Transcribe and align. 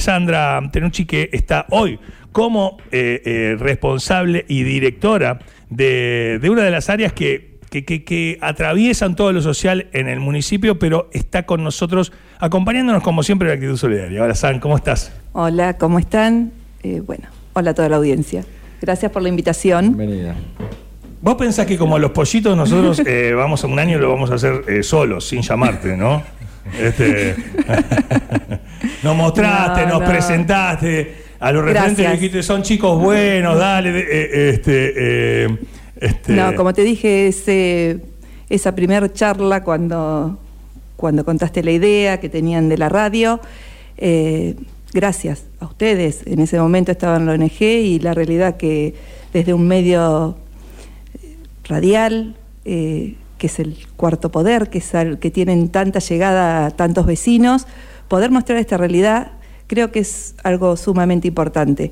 Sandra 0.00 0.60
Tenucci, 0.72 1.04
que 1.04 1.30
está 1.32 1.66
hoy 1.70 1.98
como 2.32 2.78
eh, 2.92 3.22
eh, 3.24 3.56
responsable 3.58 4.44
y 4.48 4.62
directora 4.62 5.38
de, 5.68 6.38
de 6.40 6.50
una 6.50 6.62
de 6.62 6.70
las 6.70 6.88
áreas 6.88 7.12
que, 7.12 7.58
que, 7.70 7.84
que- 7.84 8.04
que 8.04 8.38
atraviesan 8.40 9.16
todo 9.16 9.32
lo 9.32 9.42
social 9.42 9.88
en 9.92 10.08
el 10.08 10.20
municipio, 10.20 10.78
pero 10.78 11.08
está 11.12 11.44
con 11.44 11.62
nosotros 11.64 12.12
acompañándonos 12.38 13.02
como 13.02 13.22
siempre 13.22 13.48
en 13.48 13.54
Actitud 13.54 13.76
Solidaria. 13.76 14.22
Hola, 14.22 14.34
San, 14.34 14.60
¿cómo 14.60 14.76
estás? 14.76 15.12
Hola, 15.32 15.76
¿cómo 15.76 15.98
están? 15.98 16.52
Eh, 16.82 17.00
bueno, 17.04 17.28
hola 17.52 17.72
a 17.72 17.74
toda 17.74 17.88
la 17.88 17.96
audiencia. 17.96 18.44
Gracias 18.80 19.10
por 19.12 19.22
la 19.22 19.28
invitación. 19.28 19.96
Bienvenida. 19.96 20.34
Vos 21.22 21.34
pensás 21.34 21.66
que 21.66 21.76
como 21.76 21.98
los 21.98 22.12
pollitos 22.12 22.56
nosotros 22.56 23.02
eh, 23.06 23.32
vamos 23.36 23.62
a 23.62 23.66
un 23.66 23.78
año 23.78 23.98
lo 23.98 24.08
vamos 24.10 24.30
a 24.30 24.34
hacer 24.36 24.62
eh, 24.68 24.82
solos, 24.82 25.28
sin 25.28 25.42
llamarte, 25.42 25.96
¿no? 25.96 26.22
Este, 26.78 27.34
nos 29.02 29.16
mostraste, 29.16 29.82
No, 29.86 29.92
nos 29.94 30.00
no. 30.00 30.06
presentaste, 30.06 31.14
a 31.38 31.52
los 31.52 31.64
referentes 31.64 31.98
le 32.06 32.12
dijiste, 32.12 32.42
son 32.42 32.62
chicos 32.62 33.00
buenos, 33.02 33.58
dale, 33.58 33.92
de- 33.92 34.00
eh, 34.00 34.50
este, 34.50 34.92
eh, 34.96 35.58
este, 36.00 36.32
No, 36.34 36.54
como 36.54 36.72
te 36.72 36.82
dije, 36.82 37.28
ese, 37.28 38.00
esa 38.48 38.74
primera 38.74 39.10
charla 39.12 39.62
cuando, 39.62 40.38
cuando 40.96 41.24
contaste 41.24 41.62
la 41.62 41.70
idea 41.72 42.20
que 42.20 42.28
tenían 42.28 42.68
de 42.68 42.78
la 42.78 42.88
radio, 42.88 43.40
eh, 43.96 44.54
gracias 44.92 45.44
a 45.60 45.66
ustedes. 45.66 46.22
En 46.26 46.40
ese 46.40 46.58
momento 46.58 46.92
estaba 46.92 47.16
en 47.16 47.26
la 47.26 47.32
ONG 47.32 47.60
y 47.62 47.98
la 48.00 48.14
realidad 48.14 48.56
que 48.56 48.94
desde 49.32 49.54
un 49.54 49.66
medio 49.68 50.36
eh, 51.22 51.36
radial, 51.64 52.34
eh, 52.64 53.14
que 53.40 53.46
es 53.48 53.58
el 53.58 53.74
cuarto 53.96 54.30
poder, 54.30 54.68
que, 54.70 54.78
es 54.78 54.94
al- 54.94 55.18
que 55.18 55.30
tienen 55.32 55.70
tanta 55.70 55.98
llegada 55.98 56.66
a 56.66 56.70
tantos 56.70 57.06
vecinos, 57.06 57.66
poder 58.06 58.30
mostrar 58.30 58.58
esta 58.58 58.76
realidad 58.76 59.32
creo 59.66 59.90
que 59.90 60.00
es 60.00 60.34
algo 60.44 60.76
sumamente 60.76 61.26
importante 61.28 61.90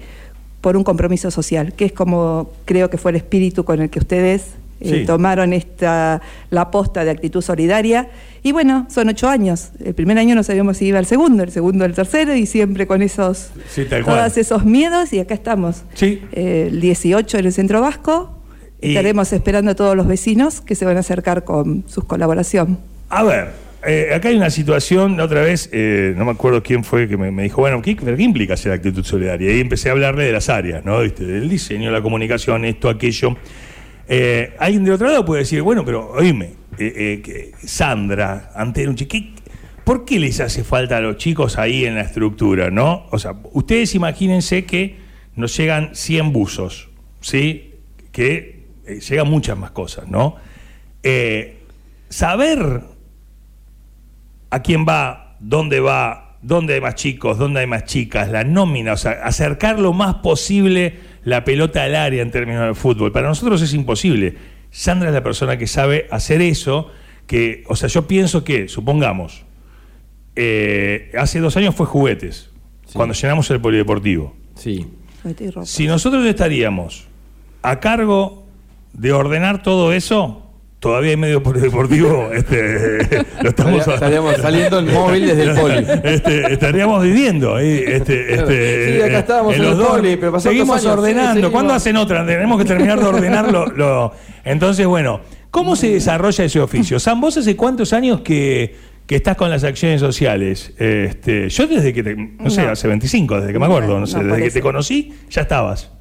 por 0.60 0.76
un 0.76 0.84
compromiso 0.84 1.30
social, 1.30 1.72
que 1.72 1.86
es 1.86 1.92
como 1.92 2.50
creo 2.64 2.90
que 2.90 2.98
fue 2.98 3.12
el 3.12 3.16
espíritu 3.16 3.64
con 3.64 3.80
el 3.80 3.88
que 3.88 3.98
ustedes 4.00 4.42
eh, 4.80 5.00
Sí. 5.00 5.06
tomaron 5.06 5.52
esta 5.52 6.20
la 6.50 6.60
aposta 6.62 7.04
de 7.04 7.10
actitud 7.10 7.40
solidaria. 7.42 8.10
Y 8.44 8.52
bueno, 8.52 8.86
son 8.90 9.08
ocho 9.08 9.28
años. 9.28 9.70
El 9.84 9.92
primer 9.94 10.18
año 10.18 10.34
no 10.36 10.42
sabíamos 10.44 10.76
si 10.76 10.86
iba 10.86 10.98
al 11.00 11.06
segundo, 11.06 11.42
el 11.42 11.50
segundo 11.50 11.84
al 11.84 11.94
tercero, 11.94 12.34
y 12.36 12.46
siempre 12.46 12.86
con 12.86 13.02
esos 13.02 13.50
Sí, 13.68 13.86
todos 13.86 14.36
esos 14.36 14.64
miedos, 14.64 15.12
y 15.12 15.18
acá 15.18 15.34
estamos. 15.34 15.82
Sí. 15.94 16.22
Eh, 16.32 16.68
el 16.70 16.80
18 16.80 17.38
en 17.38 17.46
el 17.46 17.52
Centro 17.52 17.80
Vasco. 17.80 18.37
Y- 18.80 18.88
Estaremos 18.90 19.32
esperando 19.32 19.70
a 19.72 19.74
todos 19.74 19.96
los 19.96 20.06
vecinos 20.06 20.60
que 20.60 20.74
se 20.74 20.84
van 20.84 20.96
a 20.96 21.00
acercar 21.00 21.44
con 21.44 21.84
su 21.88 22.06
colaboración. 22.06 22.78
A 23.08 23.22
ver, 23.24 23.48
eh, 23.86 24.10
acá 24.14 24.28
hay 24.28 24.36
una 24.36 24.50
situación, 24.50 25.18
otra 25.20 25.42
vez, 25.42 25.68
eh, 25.72 26.14
no 26.16 26.24
me 26.24 26.30
acuerdo 26.32 26.62
quién 26.62 26.84
fue 26.84 27.08
que 27.08 27.16
me, 27.16 27.30
me 27.30 27.42
dijo, 27.44 27.60
bueno, 27.60 27.80
¿qué, 27.82 27.96
qué 27.96 28.14
implica 28.22 28.56
ser 28.56 28.72
actitud 28.72 29.04
solidaria? 29.04 29.52
Y 29.56 29.60
empecé 29.60 29.88
a 29.88 29.92
hablarle 29.92 30.24
de 30.24 30.32
las 30.32 30.48
áreas, 30.48 30.84
¿no? 30.84 31.00
¿Viste? 31.00 31.24
Del 31.24 31.48
diseño, 31.48 31.90
la 31.90 32.02
comunicación, 32.02 32.64
esto, 32.64 32.88
aquello. 32.88 33.36
Eh, 34.08 34.54
alguien 34.58 34.84
del 34.84 34.94
otro 34.94 35.06
lado 35.08 35.24
puede 35.24 35.40
decir, 35.42 35.60
bueno, 35.62 35.84
pero 35.84 36.10
oíme, 36.12 36.50
eh, 36.78 37.52
Sandra, 37.64 38.50
Antenucci, 38.54 39.06
¿qué, 39.06 39.30
¿por 39.84 40.04
qué 40.04 40.18
les 40.18 40.40
hace 40.40 40.64
falta 40.64 40.96
a 40.96 41.00
los 41.00 41.16
chicos 41.16 41.58
ahí 41.58 41.84
en 41.84 41.94
la 41.96 42.02
estructura, 42.02 42.70
no? 42.70 43.06
O 43.10 43.18
sea, 43.18 43.34
ustedes 43.52 43.94
imagínense 43.94 44.64
que 44.64 44.96
nos 45.36 45.56
llegan 45.56 45.90
100 45.94 46.32
buzos, 46.32 46.88
¿sí? 47.20 47.74
Que 48.12 48.57
eh, 48.88 49.00
llegan 49.00 49.28
muchas 49.28 49.56
más 49.58 49.70
cosas, 49.72 50.08
¿no? 50.08 50.36
Eh, 51.02 51.58
saber 52.08 52.82
a 54.50 54.62
quién 54.62 54.86
va, 54.88 55.36
dónde 55.40 55.80
va, 55.80 56.36
dónde 56.42 56.74
hay 56.74 56.80
más 56.80 56.94
chicos, 56.94 57.38
dónde 57.38 57.60
hay 57.60 57.66
más 57.66 57.84
chicas, 57.84 58.28
la 58.30 58.44
nómina, 58.44 58.92
o 58.94 58.96
sea, 58.96 59.12
acercar 59.24 59.78
lo 59.78 59.92
más 59.92 60.16
posible 60.16 60.96
la 61.24 61.44
pelota 61.44 61.82
al 61.84 61.94
área 61.94 62.22
en 62.22 62.30
términos 62.30 62.66
de 62.66 62.74
fútbol. 62.74 63.12
Para 63.12 63.28
nosotros 63.28 63.60
es 63.60 63.74
imposible. 63.74 64.36
Sandra 64.70 65.08
es 65.08 65.14
la 65.14 65.22
persona 65.22 65.58
que 65.58 65.66
sabe 65.66 66.06
hacer 66.10 66.40
eso, 66.40 66.90
que, 67.26 67.64
o 67.68 67.76
sea, 67.76 67.88
yo 67.88 68.06
pienso 68.06 68.44
que, 68.44 68.68
supongamos, 68.68 69.44
eh, 70.36 71.10
hace 71.18 71.40
dos 71.40 71.56
años 71.56 71.74
fue 71.74 71.86
juguetes, 71.86 72.50
Sí. 72.86 72.94
cuando 72.94 73.14
llenamos 73.14 73.50
el 73.50 73.60
polideportivo. 73.60 74.34
Sí. 74.54 74.86
Si 75.64 75.86
nosotros 75.86 76.24
estaríamos 76.24 77.06
a 77.60 77.80
cargo 77.80 78.37
de 78.98 79.12
ordenar 79.12 79.62
todo 79.62 79.92
eso, 79.92 80.44
todavía 80.80 81.10
hay 81.10 81.16
medio 81.16 81.42
polideportivo, 81.42 82.30
este, 82.34 82.98
lo 83.42 83.48
estamos 83.50 83.86
Estaríamos 83.88 84.36
saliendo 84.42 84.78
en 84.80 84.92
móvil 84.92 85.26
desde 85.26 85.42
el 85.44 85.54
poli. 85.54 85.86
Este, 86.04 86.52
estaríamos 86.52 87.02
viviendo 87.02 87.56
ahí, 87.56 87.82
este, 87.86 88.34
este, 88.34 88.96
Sí, 88.96 89.02
acá 89.02 89.16
eh, 89.16 89.18
estábamos 89.20 89.54
en 89.54 89.62
los 89.62 89.72
el 89.72 89.78
dos. 89.78 89.88
poli, 89.88 90.16
pero 90.16 90.40
seguimos 90.40 90.70
años, 90.76 90.82
sí, 90.82 90.88
ordenando. 90.88 91.32
seguimos. 91.34 91.50
¿Cuándo 91.52 91.74
hacen 91.74 91.96
otra? 91.96 92.26
Tenemos 92.26 92.58
que 92.58 92.64
terminar 92.64 93.00
de 93.00 93.06
ordenar 93.06 93.50
lo, 93.52 93.66
lo- 93.66 94.12
Entonces, 94.44 94.86
bueno, 94.86 95.20
¿cómo 95.50 95.74
se 95.76 95.90
desarrolla 95.92 96.44
ese 96.44 96.60
oficio? 96.60 96.98
Sam, 97.00 97.20
vos 97.20 97.36
hace 97.36 97.56
cuántos 97.56 97.92
años 97.92 98.20
que, 98.20 98.76
que 99.06 99.16
estás 99.16 99.36
con 99.36 99.50
las 99.50 99.64
acciones 99.64 100.00
sociales? 100.00 100.74
Este, 100.78 101.48
yo 101.48 101.66
desde 101.66 101.92
que 101.92 102.02
te, 102.02 102.14
no 102.16 102.50
sé, 102.50 102.62
hace 102.62 102.86
25, 102.88 103.40
desde 103.40 103.52
que 103.52 103.58
me 103.58 103.66
acuerdo, 103.66 103.94
no, 103.94 104.00
No, 104.00 104.06
sé, 104.06 104.18
no, 104.18 104.24
desde 104.34 104.42
que 104.44 104.50
te 104.50 104.60
conocí, 104.60 105.12
ya 105.30 105.42
estabas. 105.42 105.92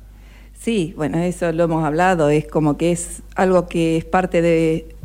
Sí, 0.68 0.94
bueno, 0.98 1.20
eso 1.20 1.50
lo 1.54 1.64
hemos 1.64 1.86
hablado, 1.86 2.30
es 2.30 2.46
como 2.46 2.76
que 2.76 2.92
es 2.92 3.22
algo 3.36 3.70
que 3.70 3.96
es 3.96 4.04
parte 4.04 4.42
de 4.42 4.98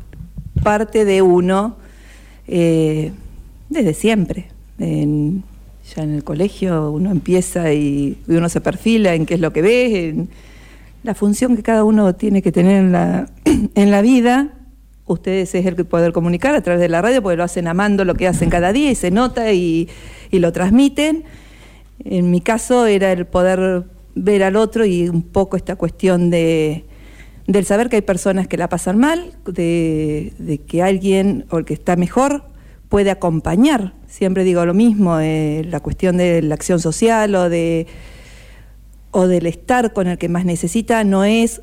parte 0.64 1.04
de 1.04 1.22
uno 1.22 1.76
eh, 2.48 3.12
desde 3.68 3.94
siempre. 3.94 4.48
Ya 4.76 4.86
en 4.86 5.44
el 5.94 6.24
colegio 6.24 6.90
uno 6.90 7.12
empieza 7.12 7.72
y, 7.72 8.18
uno 8.26 8.48
se 8.48 8.60
perfila 8.60 9.14
en 9.14 9.24
qué 9.24 9.34
es 9.34 9.40
lo 9.40 9.52
que 9.52 9.62
ve, 9.62 10.26
la 11.04 11.14
función 11.14 11.54
que 11.54 11.62
cada 11.62 11.84
uno 11.84 12.12
tiene 12.16 12.42
que 12.42 12.50
tener 12.50 12.78
en 12.78 12.90
la, 12.90 13.30
en 13.44 13.90
la 13.92 14.02
vida. 14.02 14.54
Ustedes 15.06 15.54
es 15.54 15.64
el 15.64 15.76
que 15.76 15.84
poder 15.84 16.12
comunicar 16.12 16.56
a 16.56 16.62
través 16.62 16.80
de 16.80 16.88
la 16.88 17.02
radio, 17.02 17.22
porque 17.22 17.36
lo 17.36 17.44
hacen 17.44 17.68
amando 17.68 18.04
lo 18.04 18.16
que 18.16 18.26
hacen 18.26 18.50
cada 18.50 18.72
día 18.72 18.90
y 18.90 18.96
se 18.96 19.12
nota 19.12 19.52
y, 19.52 19.88
y 20.32 20.40
lo 20.40 20.50
transmiten. 20.50 21.22
En 22.04 22.32
mi 22.32 22.40
caso 22.40 22.86
era 22.86 23.12
el 23.12 23.26
poder 23.26 23.84
ver 24.14 24.42
al 24.42 24.56
otro 24.56 24.84
y 24.84 25.08
un 25.08 25.22
poco 25.22 25.56
esta 25.56 25.76
cuestión 25.76 26.30
de 26.30 26.84
del 27.46 27.64
saber 27.64 27.88
que 27.88 27.96
hay 27.96 28.02
personas 28.02 28.46
que 28.46 28.56
la 28.56 28.68
pasan 28.68 28.98
mal, 28.98 29.32
de, 29.44 30.32
de 30.38 30.58
que 30.58 30.80
alguien 30.80 31.44
o 31.50 31.58
el 31.58 31.64
que 31.64 31.74
está 31.74 31.96
mejor 31.96 32.44
puede 32.88 33.10
acompañar. 33.10 33.94
Siempre 34.06 34.44
digo 34.44 34.64
lo 34.64 34.74
mismo, 34.74 35.18
eh, 35.18 35.64
la 35.68 35.80
cuestión 35.80 36.18
de 36.18 36.42
la 36.42 36.54
acción 36.54 36.78
social 36.78 37.34
o 37.34 37.48
de 37.48 37.86
o 39.10 39.26
del 39.26 39.46
estar 39.46 39.92
con 39.92 40.06
el 40.06 40.18
que 40.18 40.28
más 40.28 40.44
necesita 40.44 41.04
no 41.04 41.24
es 41.24 41.62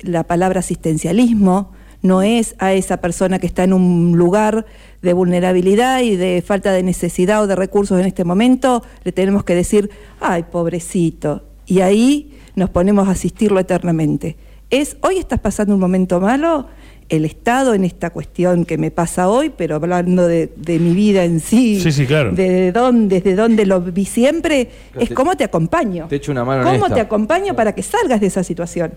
la 0.00 0.24
palabra 0.24 0.60
asistencialismo, 0.60 1.72
no 2.02 2.22
es 2.22 2.54
a 2.58 2.72
esa 2.72 2.98
persona 2.98 3.38
que 3.38 3.46
está 3.46 3.64
en 3.64 3.72
un 3.72 4.16
lugar 4.16 4.66
de 5.02 5.12
vulnerabilidad 5.12 6.00
y 6.00 6.16
de 6.16 6.42
falta 6.46 6.72
de 6.72 6.82
necesidad 6.82 7.42
o 7.42 7.46
de 7.46 7.56
recursos 7.56 8.00
en 8.00 8.06
este 8.06 8.24
momento, 8.24 8.82
le 9.04 9.12
tenemos 9.12 9.44
que 9.44 9.54
decir, 9.54 9.90
ay, 10.20 10.44
pobrecito. 10.44 11.49
Y 11.70 11.80
ahí 11.82 12.32
nos 12.56 12.68
ponemos 12.68 13.06
a 13.08 13.12
asistirlo 13.12 13.60
eternamente. 13.60 14.36
Es, 14.70 14.96
hoy 15.02 15.18
estás 15.18 15.38
pasando 15.38 15.72
un 15.74 15.80
momento 15.80 16.20
malo, 16.20 16.66
el 17.08 17.24
Estado 17.24 17.74
en 17.74 17.84
esta 17.84 18.10
cuestión 18.10 18.64
que 18.64 18.76
me 18.76 18.90
pasa 18.90 19.28
hoy, 19.28 19.50
pero 19.56 19.76
hablando 19.76 20.26
de, 20.26 20.52
de 20.56 20.78
mi 20.80 20.92
vida 20.94 21.24
en 21.24 21.38
sí, 21.40 21.80
Sí, 21.80 21.92
sí, 21.92 22.06
claro. 22.06 22.32
de 22.32 22.72
dónde, 22.72 23.20
desde 23.20 23.36
dónde 23.36 23.66
lo 23.66 23.80
vi 23.80 24.04
siempre, 24.04 24.68
Pero 24.92 25.02
es 25.02 25.08
te- 25.10 25.14
cómo 25.14 25.36
te 25.36 25.44
acompaño. 25.44 26.06
te 26.08 26.16
echo 26.16 26.32
una 26.32 26.44
mano 26.44 26.62
en 26.68 26.80
¿Cómo 26.80 26.92
te 26.92 27.00
acompaño 27.00 27.54
para 27.54 27.72
que 27.74 27.82
salgas 27.84 28.20
de 28.20 28.26
esa 28.26 28.42
situación? 28.44 28.94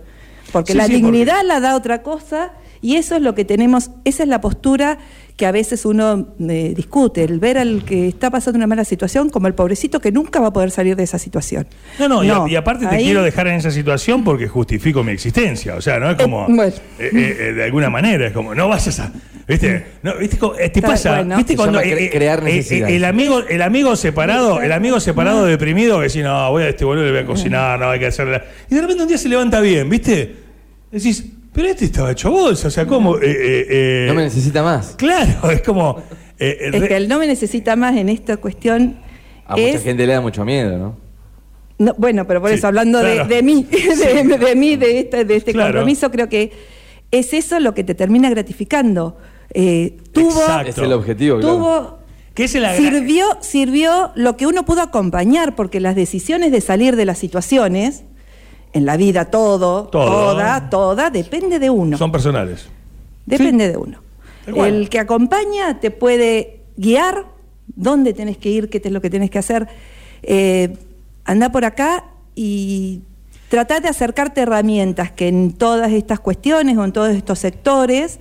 Porque 0.52 0.74
Sí, 0.74 0.78
la 0.78 0.86
sí, 0.88 0.94
dignidad 0.94 1.44
la 1.46 1.60
da 1.60 1.76
otra 1.76 2.02
cosa 2.04 2.54
y 2.82 2.96
eso 2.98 3.16
es 3.16 3.22
lo 3.22 3.34
que 3.34 3.46
tenemos, 3.46 3.92
esa 4.04 4.24
es 4.24 4.30
la 4.30 4.42
postura 4.42 4.98
que 5.36 5.46
a 5.48 5.52
veces 5.52 5.84
uno 5.86 6.28
eh, 6.48 6.74
discute, 6.76 7.24
el 7.24 7.40
ver 7.40 7.58
al 7.58 7.84
que 7.84 8.08
está 8.08 8.30
pasando 8.30 8.58
una 8.58 8.68
mala 8.68 8.86
situación 8.86 9.30
como 9.30 9.48
el 9.48 9.56
pobrecito 9.56 10.00
que 10.00 10.12
nunca 10.12 10.40
va 10.40 10.48
a 10.50 10.54
poder 10.54 10.70
salir 10.70 10.96
de 10.96 11.04
esa 11.04 11.18
situación. 11.18 11.66
No, 12.00 12.08
no, 12.08 12.24
y 12.24 12.30
a- 12.30 12.44
y, 12.48 12.56
aparte 12.56 12.86
te 12.86 12.98
quiero 12.98 13.24
dejar 13.24 13.48
en 13.48 13.56
esa 13.56 13.72
situación 13.72 14.24
porque 14.24 14.48
justifico 14.48 15.04
mi 15.04 15.12
existencia. 15.12 15.76
O 15.76 15.82
sea, 15.82 16.00
no 16.00 16.12
es 16.12 16.18
como. 16.18 16.44
Eh, 16.44 16.46
bueno. 16.54 16.74
eh, 17.00 17.54
de 17.56 17.64
alguna 17.64 17.90
manera, 17.90 18.28
es 18.28 18.34
como, 18.34 18.54
no 18.54 18.68
vayas 18.70 19.00
a. 19.00 19.12
¿Viste? 19.48 19.86
No, 20.04 20.16
¿viste 20.18 20.38
te 20.72 20.82
pasa. 20.82 21.16
bueno. 21.16 21.36
¿Viste 21.38 21.56
cuando. 21.56 21.82
cre- 21.82 22.12
crear 22.12 22.44
el, 22.48 23.04
amigo, 23.04 23.40
el 23.40 23.62
amigo 23.64 23.96
separado, 23.96 24.62
el 24.62 24.72
amigo 24.72 25.00
separado 25.00 25.46
deprimido 25.46 25.98
que 25.98 26.06
dice, 26.06 26.22
no, 26.22 26.52
voy 26.52 26.64
a 26.64 26.70
este 26.70 26.86
boludo, 26.86 27.06
le 27.06 27.12
voy 27.12 27.20
a 27.22 27.26
cocinar, 27.26 27.80
no 27.80 27.90
hay 27.90 28.00
que 28.00 28.06
hacerle. 28.08 28.42
Y 28.70 28.76
de 28.76 28.82
repente 28.82 29.02
un 29.02 29.10
día 29.10 29.18
se 29.18 29.28
levanta 29.30 29.60
bien, 29.62 29.90
¿viste? 29.90 30.36
Decís, 30.92 31.26
pero 31.54 31.68
este 31.68 31.86
estaba 31.86 32.12
hecho 32.12 32.32
bolsa, 32.32 32.68
o 32.68 32.72
sea, 32.72 32.86
¿cómo? 32.86 33.18
Eh, 33.18 33.22
eh, 33.26 33.66
eh, 33.70 34.06
No 34.08 34.14
me 34.16 34.24
necesita 34.24 34.64
más. 34.64 34.96
Claro, 34.98 35.50
es 35.52 35.62
como. 35.62 35.98
eh, 36.40 36.58
eh, 36.60 36.70
Es 36.74 36.80
re- 36.82 36.88
que 36.88 36.96
el 36.98 37.08
no 37.08 37.20
me 37.20 37.28
necesita 37.28 37.76
más 37.76 37.96
en 37.96 38.10
esta 38.10 38.38
cuestión 38.38 38.98
A 39.46 39.56
mucha 39.56 39.80
gente 39.80 40.06
le 40.08 40.14
da 40.14 40.22
mucho 40.22 40.44
miedo, 40.46 40.78
¿no? 40.78 40.98
No, 41.80 41.96
bueno, 41.98 42.26
pero 42.28 42.40
por 42.42 42.50
Sí, 42.52 42.56
eso, 42.58 42.68
hablando 42.68 43.00
de- 43.00 43.14
claro. 43.16 43.30
de, 43.30 43.44
mí, 43.44 43.68
de, 43.72 44.38
de 44.38 44.56
mí, 44.56 44.76
de 44.76 45.00
este, 45.00 45.26
de 45.26 45.36
este 45.36 45.52
Claro. 45.54 45.70
compromiso, 45.74 46.12
creo 46.12 46.30
que 46.30 46.52
es 47.12 47.34
eso 47.34 47.60
lo 47.60 47.74
que 47.74 47.84
te 47.84 47.94
termina 47.96 48.30
gratificando. 48.30 49.18
Eh, 49.54 49.98
tuvo, 50.12 50.30
Exacto. 50.42 50.70
Es 50.70 50.78
el 50.78 50.94
objetivo, 50.94 51.40
claro. 51.40 51.56
tuvo 51.58 52.00
Que 52.34 52.46
es 52.46 52.56
la 52.56 52.76
sirvió, 52.76 53.26
sirvió 53.42 54.12
lo 54.16 54.38
que 54.38 54.48
uno 54.48 54.66
pudo 54.66 54.82
acompañar, 54.82 55.56
porque 55.56 55.80
las 55.80 55.96
decisiones 55.96 56.52
de 56.52 56.62
salir 56.62 56.96
de 56.96 57.06
las 57.06 57.18
situaciones, 57.20 58.04
en 58.74 58.86
la 58.86 58.98
vida 58.98 59.26
todo, 59.26 59.86
Todo. 59.86 60.34
toda, 60.34 60.70
toda, 60.70 61.10
depende 61.10 61.60
de 61.60 61.70
uno. 61.70 61.98
Son 61.98 62.12
personales. 62.12 62.68
Depende 63.26 63.70
de 63.70 63.78
uno. 63.78 64.00
El 64.48 64.90
que 64.90 65.00
acompaña 65.00 65.80
te 65.80 65.92
puede 65.92 66.60
guiar 66.76 67.26
dónde 67.76 68.14
tenés 68.14 68.38
que 68.38 68.50
ir, 68.50 68.70
qué 68.70 68.82
es 68.84 68.92
lo 68.92 69.00
que 69.00 69.10
tenés 69.10 69.30
que 69.30 69.40
hacer. 69.40 69.68
Eh, 70.22 70.76
anda 71.24 71.50
por 71.52 71.64
acá 71.66 72.04
y 72.36 73.02
trata 73.48 73.80
de 73.80 73.88
acercarte 73.88 74.42
herramientas 74.42 75.12
que 75.12 75.28
en 75.28 75.54
todas 75.54 75.92
estas 75.92 76.20
cuestiones 76.20 76.76
o 76.78 76.84
en 76.84 76.92
todos 76.92 77.16
estos 77.16 77.40
sectores, 77.40 78.20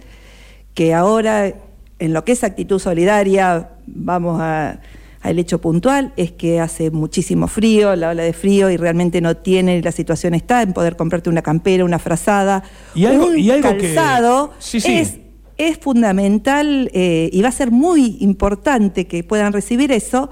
que 0.74 0.94
ahora 0.94 1.52
en 1.98 2.12
lo 2.12 2.24
que 2.24 2.32
es 2.32 2.44
actitud 2.44 2.78
solidaria, 2.78 3.70
vamos 3.86 4.40
a- 4.40 4.78
al 5.22 5.38
hecho 5.38 5.60
puntual, 5.60 6.12
es 6.16 6.32
que 6.32 6.58
hace 6.60 6.90
muchísimo 6.90 7.46
frío, 7.48 7.94
la 7.96 8.10
ola 8.10 8.22
de 8.24 8.32
frío, 8.32 8.70
y 8.70 8.76
realmente 8.76 9.20
no 9.20 9.36
tiene, 9.36 9.80
la 9.80 9.92
situación 9.92 10.34
está 10.34 10.62
en 10.62 10.72
poder 10.72 10.96
comprarte 10.96 11.30
una 11.30 11.42
campera, 11.42 11.84
una 11.84 11.98
frazada, 12.00 12.64
Y 12.94 13.04
algo- 13.06 13.26
un 13.26 13.38
y 13.38 13.50
algo 13.50 13.70
que- 13.76 13.94
calzado, 13.94 14.52
Sí, 14.58 14.80
sí. 14.80 14.92
es 14.92 15.18
es 15.58 15.78
fundamental 15.78 16.90
eh, 16.92 17.28
y 17.32 17.40
va 17.42 17.48
a 17.50 17.52
ser 17.52 17.70
muy 17.70 18.16
importante 18.20 19.06
que 19.06 19.22
puedan 19.22 19.52
recibir 19.52 19.92
eso, 19.92 20.28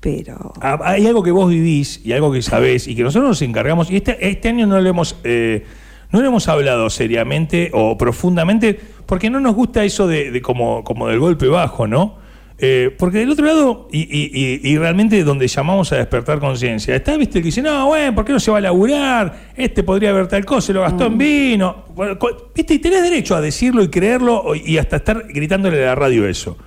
pero 0.00 0.52
Ah, 0.60 0.78
Hay 0.82 1.06
algo 1.06 1.22
que 1.22 1.30
vos 1.30 1.50
vivís 1.50 2.00
y 2.04 2.12
algo 2.12 2.32
que 2.32 2.40
sabés 2.40 2.88
y 2.88 2.94
que 2.94 3.02
nosotros 3.02 3.28
nos 3.28 3.42
encargamos, 3.42 3.90
y 3.90 3.96
este, 3.96 4.16
este 4.26 4.48
año 4.48 4.66
no 4.66 4.80
lo 4.80 4.88
hemos... 4.88 5.16
eh, 5.24 5.64
no 6.12 6.20
lo 6.20 6.26
hemos 6.26 6.48
hablado 6.48 6.90
seriamente 6.90 7.70
o 7.72 7.96
profundamente 7.96 8.80
porque 9.06 9.30
no 9.30 9.38
nos 9.38 9.54
gusta 9.54 9.84
eso 9.84 10.08
de, 10.08 10.32
de 10.32 10.42
como, 10.42 10.82
como 10.82 11.06
del 11.06 11.20
golpe 11.20 11.46
bajo, 11.46 11.86
¿no? 11.86 12.16
Eh, 12.62 12.94
porque 12.98 13.18
del 13.18 13.30
otro 13.30 13.46
lado, 13.46 13.88
y, 13.90 14.00
y- 14.00 14.30
y- 14.62 14.70
y 14.72 14.76
realmente 14.78 15.24
donde 15.24 15.48
llamamos 15.48 15.90
a 15.92 15.96
despertar 15.96 16.38
conciencia, 16.40 16.94
está, 16.94 17.16
viste, 17.16 17.38
el 17.38 17.42
que 17.42 17.46
dice, 17.46 17.62
no, 17.62 17.86
bueno, 17.86 18.14
¿por 18.14 18.24
qué 18.26 18.32
no 18.34 18.40
se 18.40 18.50
va 18.50 18.58
a 18.58 18.60
laburar? 18.60 19.50
Este 19.56 19.82
podría 19.82 20.10
haber 20.10 20.26
tal 20.28 20.44
cosa, 20.44 20.66
se 20.66 20.72
lo 20.74 20.82
gastó 20.82 21.06
en 21.06 21.16
vino. 21.16 21.86
Bueno, 21.94 22.18
co- 22.18 22.50
viste, 22.54 22.74
y 22.74 22.78
tenés 22.78 23.02
derecho 23.02 23.34
a 23.34 23.40
decirlo 23.40 23.82
y 23.82 23.88
creerlo 23.88 24.52
y 24.54 24.76
hasta 24.76 24.96
estar 24.96 25.24
gritándole 25.28 25.82
a 25.82 25.86
la 25.86 25.94
radio 25.94 26.28
eso. 26.28 26.58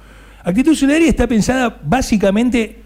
Actitud 0.43 0.73
solidaria 0.75 1.07
está 1.09 1.27
pensada 1.27 1.79
básicamente 1.83 2.77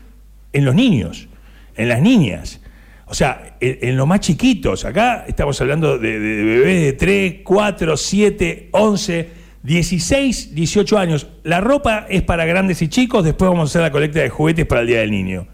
en 0.51 0.65
los 0.65 0.75
niños, 0.75 1.29
en 1.77 1.87
las 1.89 2.01
niñas. 2.01 2.59
O 3.05 3.13
sea, 3.13 3.55
en, 3.61 3.77
en 3.81 3.95
los 3.95 4.05
más 4.05 4.19
chiquitos. 4.19 4.83
Acá 4.83 5.23
estamos 5.27 5.59
hablando 5.61 5.97
de, 5.97 6.19
de- 6.19 6.35
de 6.35 6.43
bebés 6.43 6.81
de 6.83 6.93
3, 6.93 7.35
4, 7.45 7.95
7, 7.95 8.67
11, 8.73 9.29
16, 9.71 10.55
18 10.55 10.97
años. 10.97 11.27
La 11.43 11.59
ropa 11.59 12.05
es 12.09 12.21
para 12.23 12.45
grandes 12.45 12.81
y 12.81 12.87
chicos, 12.87 13.25
después 13.25 13.49
vamos 13.51 13.69
a 13.69 13.71
hacer 13.71 13.81
la 13.81 13.91
colecta 13.91 14.21
de 14.21 14.29
juguetes 14.29 14.65
para 14.65 14.79
el 14.81 14.87
Día 14.87 14.99
del 15.01 15.11
Niño. 15.11 15.45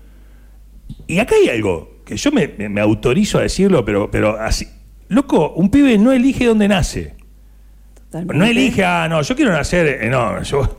Y 1.08 1.18
acá 1.18 1.34
hay 1.42 1.50
algo 1.50 1.98
que 2.06 2.16
yo 2.16 2.32
me, 2.32 2.48
me- 2.56 2.70
me 2.70 2.80
autorizo 2.80 3.40
a 3.40 3.42
decirlo, 3.42 3.84
pero, 3.84 4.12
pero 4.12 4.40
así. 4.40 4.68
Loco, 5.10 5.54
un 5.54 5.72
pibe 5.72 5.98
no 5.98 6.12
elige 6.12 6.46
dónde 6.46 6.68
nace. 6.68 7.16
totalmente. 8.06 8.38
No 8.38 8.46
elige, 8.46 8.86
ah, 8.86 9.08
no, 9.10 9.20
yo 9.24 9.36
quiero 9.36 9.52
nacer, 9.52 9.88
eh, 10.04 10.10
no, 10.12 10.44
yo 10.44 10.78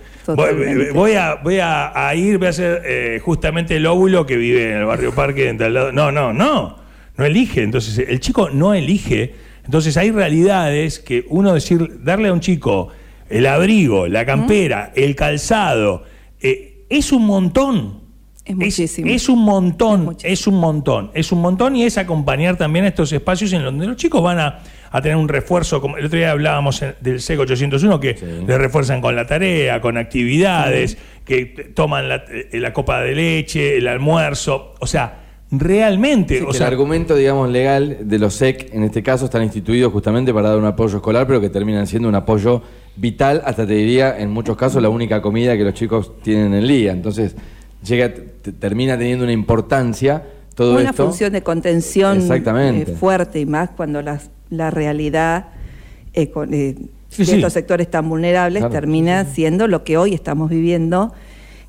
voy, 0.94 1.14
a, 1.14 1.34
voy 1.34 1.58
a, 1.58 2.08
a 2.08 2.14
ir, 2.14 2.38
voy 2.38 2.46
a 2.48 2.52
ser 2.52 2.82
eh, 2.86 3.20
justamente 3.20 3.74
el 3.74 3.86
óvulo 3.86 4.26
que 4.26 4.36
vive 4.36 4.70
en 4.70 4.78
el 4.78 4.84
barrio 4.84 5.12
Parque, 5.12 5.48
en 5.48 5.58
tal 5.58 5.74
lado. 5.74 5.90
No, 5.92 6.12
no, 6.12 6.32
no, 6.32 6.78
no 7.16 7.24
elige. 7.24 7.62
Entonces, 7.64 7.98
el 8.08 8.20
chico 8.20 8.48
no 8.50 8.74
elige. 8.74 9.34
Entonces, 9.64 9.96
hay 9.96 10.12
realidades 10.12 11.00
que 11.00 11.24
uno 11.28 11.52
decir, 11.52 11.98
darle 12.04 12.28
a 12.28 12.32
un 12.32 12.38
chico 12.40 12.90
el 13.30 13.46
abrigo, 13.46 14.06
la 14.06 14.24
campera, 14.26 14.92
el 14.94 15.14
calzado, 15.16 16.04
eh, 16.40 16.84
es 16.88 17.12
un 17.12 17.26
montón. 17.26 18.02
Es 18.44 18.54
muchísimo. 18.56 19.10
Es, 19.10 19.28
un 19.30 19.38
montón, 19.42 20.16
Es 20.22 20.46
un 20.46 20.56
montón, 20.56 21.10
es 21.14 21.32
un 21.32 21.40
montón 21.40 21.76
y 21.76 21.84
es 21.84 21.96
acompañar 21.96 22.56
también 22.58 22.84
a 22.84 22.88
estos 22.88 23.10
espacios 23.12 23.52
en 23.54 23.62
donde 23.62 23.86
los 23.86 23.96
chicos 23.96 24.22
van 24.22 24.38
a, 24.38 24.58
a 24.90 25.00
tener 25.00 25.16
un 25.16 25.28
refuerzo, 25.28 25.80
como 25.80 25.96
el 25.96 26.04
otro 26.04 26.18
día 26.18 26.30
hablábamos 26.30 26.82
en- 26.82 26.94
del 27.00 27.20
SEC 27.22 27.38
801, 27.40 27.98
que 28.00 28.16
Sí. 28.18 28.26
les 28.46 28.58
refuerzan 28.58 29.00
con 29.00 29.16
la 29.16 29.26
tarea, 29.26 29.80
con 29.80 29.96
actividades, 29.96 30.98
que 31.24 31.46
toman 31.74 32.06
la, 32.10 32.22
la 32.52 32.72
copa 32.74 33.00
de 33.00 33.14
leche, 33.14 33.78
el 33.78 33.88
almuerzo, 33.88 34.74
o 34.78 34.86
sea, 34.86 35.23
realmente, 35.60 36.38
Sí, 36.38 36.44
o 36.46 36.52
sea, 36.52 36.66
el 36.68 36.72
argumento, 36.74 37.14
digamos, 37.16 37.48
legal 37.50 37.98
de 38.02 38.18
los 38.18 38.34
SEC, 38.34 38.70
en 38.74 38.84
este 38.84 39.02
caso, 39.02 39.24
están 39.26 39.42
instituidos 39.42 39.92
justamente 39.92 40.32
para 40.32 40.50
dar 40.50 40.58
un 40.58 40.64
apoyo 40.66 40.96
escolar, 40.96 41.26
pero 41.26 41.40
que 41.40 41.50
terminan 41.50 41.86
siendo 41.86 42.08
un 42.08 42.14
apoyo 42.14 42.62
vital, 42.96 43.42
hasta 43.44 43.66
te 43.66 43.74
diría, 43.74 44.18
en 44.18 44.30
muchos 44.30 44.56
casos, 44.56 44.82
la 44.82 44.88
única 44.88 45.20
comida 45.22 45.56
que 45.56 45.64
los 45.64 45.74
chicos 45.74 46.12
tienen 46.22 46.46
en 46.48 46.54
el 46.54 46.68
día. 46.68 46.92
Entonces, 46.92 47.34
llega, 47.86 48.12
t- 48.14 48.52
termina 48.52 48.96
teniendo 48.98 49.24
una 49.24 49.32
importancia 49.32 50.22
todo 50.54 50.74
una 50.78 50.90
esto. 50.90 51.04
función 51.06 51.32
de 51.32 51.42
contención 51.42 52.18
Exactamente. 52.18 52.92
eh, 52.92 52.94
fuerte 52.94 53.40
y 53.40 53.46
más 53.46 53.70
cuando 53.76 54.00
las- 54.02 54.30
la 54.50 54.70
realidad 54.70 55.46
eh, 56.12 56.30
con- 56.30 56.54
eh, 56.54 56.76
Sí, 57.08 57.22
de 57.22 57.26
sí. 57.26 57.34
estos 57.36 57.52
sectores 57.52 57.90
tan 57.90 58.08
vulnerables 58.08 58.60
Claro. 58.60 58.72
termina 58.72 59.24
siendo 59.24 59.66
lo 59.68 59.82
que 59.84 59.96
hoy 59.96 60.14
estamos 60.14 60.48
viviendo, 60.50 61.12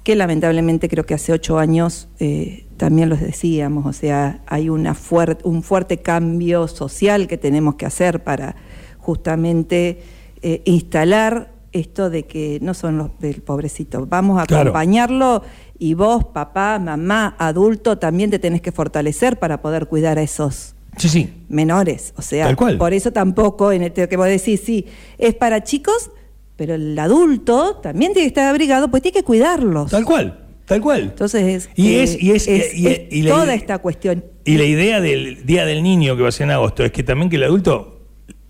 que 0.06 0.16
lamentablemente 0.16 0.88
creo 0.88 1.04
que 1.06 1.16
hace 1.16 1.34
ocho 1.34 1.58
años 1.60 2.08
eh, 2.20 2.68
también 2.78 3.10
los 3.10 3.20
decíamos, 3.20 3.86
o 3.88 3.92
sea, 3.92 4.44
hay 4.46 4.70
una 4.70 4.94
fuer- 4.94 5.40
un 5.44 5.64
fuerte 5.64 5.98
cambio 5.98 6.68
social 6.68 7.28
que 7.28 7.38
tenemos 7.38 7.76
que 7.76 7.86
hacer 7.88 8.24
para 8.24 8.56
justamente 9.00 10.02
eh, 10.42 10.62
instalar 10.66 11.52
esto 11.72 12.10
de 12.10 12.24
que 12.28 12.60
no 12.62 12.74
son 12.74 12.98
los 12.98 13.10
del 13.20 13.42
pobrecito, 13.42 14.06
vamos 14.06 14.40
a 14.42 14.46
Claro. 14.46 14.70
acompañarlo 14.70 15.42
y 15.80 15.94
vos, 15.96 16.24
papá, 16.26 16.78
mamá, 16.80 17.36
adulto, 17.40 17.98
también 17.98 18.30
te 18.30 18.40
tenés 18.40 18.62
que 18.62 18.72
fortalecer 18.72 19.40
para 19.40 19.62
poder 19.62 19.88
cuidar 19.88 20.18
a 20.20 20.22
esos 20.22 20.76
sí, 20.98 21.10
sí, 21.10 21.34
menores. 21.50 22.14
O 22.16 22.22
sea, 22.22 22.46
Tal 22.46 22.56
cual. 22.56 22.78
por 22.78 22.94
eso 22.94 23.12
tampoco, 23.12 23.72
en 23.72 23.82
el 23.82 23.92
que 23.92 24.16
vos 24.18 24.28
decís, 24.28 24.62
sí, 24.64 24.86
es 25.18 25.34
para 25.34 25.64
chicos, 25.64 26.12
pero 26.56 26.76
el 26.76 26.98
adulto 26.98 27.78
también 27.82 28.14
tiene 28.14 28.26
que 28.26 28.30
estar 28.30 28.48
abrigado, 28.50 28.90
pues 28.90 29.02
tiene 29.04 29.18
que 29.20 29.24
cuidarlos. 29.24 29.92
tal 29.92 30.06
cual, 30.06 30.40
tal 30.66 30.82
cual. 30.82 31.02
Entonces 31.02 31.44
es, 31.44 31.70
Y 31.76 31.96
eh, 31.96 32.04
es- 32.04 32.22
y 32.22 32.32
es- 32.32 32.48
y- 32.48 32.88
es 32.88 33.00
y 33.12 33.24
toda 33.28 33.46
idea- 33.46 33.56
esta 33.56 33.78
cuestión. 33.80 34.24
Y 34.46 34.58
la 34.58 34.66
idea 34.66 35.02
del 35.02 35.46
Día 35.46 35.66
del 35.66 35.84
Niño 35.84 36.16
que 36.16 36.24
va 36.24 36.30
a 36.30 36.32
ser 36.32 36.46
en 36.46 36.52
agosto 36.52 36.84
es 36.86 36.92
que 36.92 37.04
también 37.04 37.30
que 37.30 37.36
el 37.38 37.44
adulto 37.44 37.92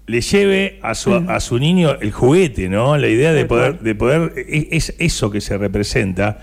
le 0.08 0.22
lleve 0.22 0.78
a 0.84 0.94
su, 0.94 1.14
a 1.14 1.40
su 1.40 1.58
niño 1.58 1.98
el 2.00 2.12
juguete, 2.12 2.70
¿no? 2.70 2.96
La 2.98 3.08
idea 3.08 3.34
de 3.34 3.46
poder, 3.46 3.80
de 3.80 3.96
poder, 3.96 4.34
e- 4.38 4.68
es 4.72 4.94
eso 5.00 5.32
que 5.32 5.42
se 5.42 5.58
representa, 5.58 6.40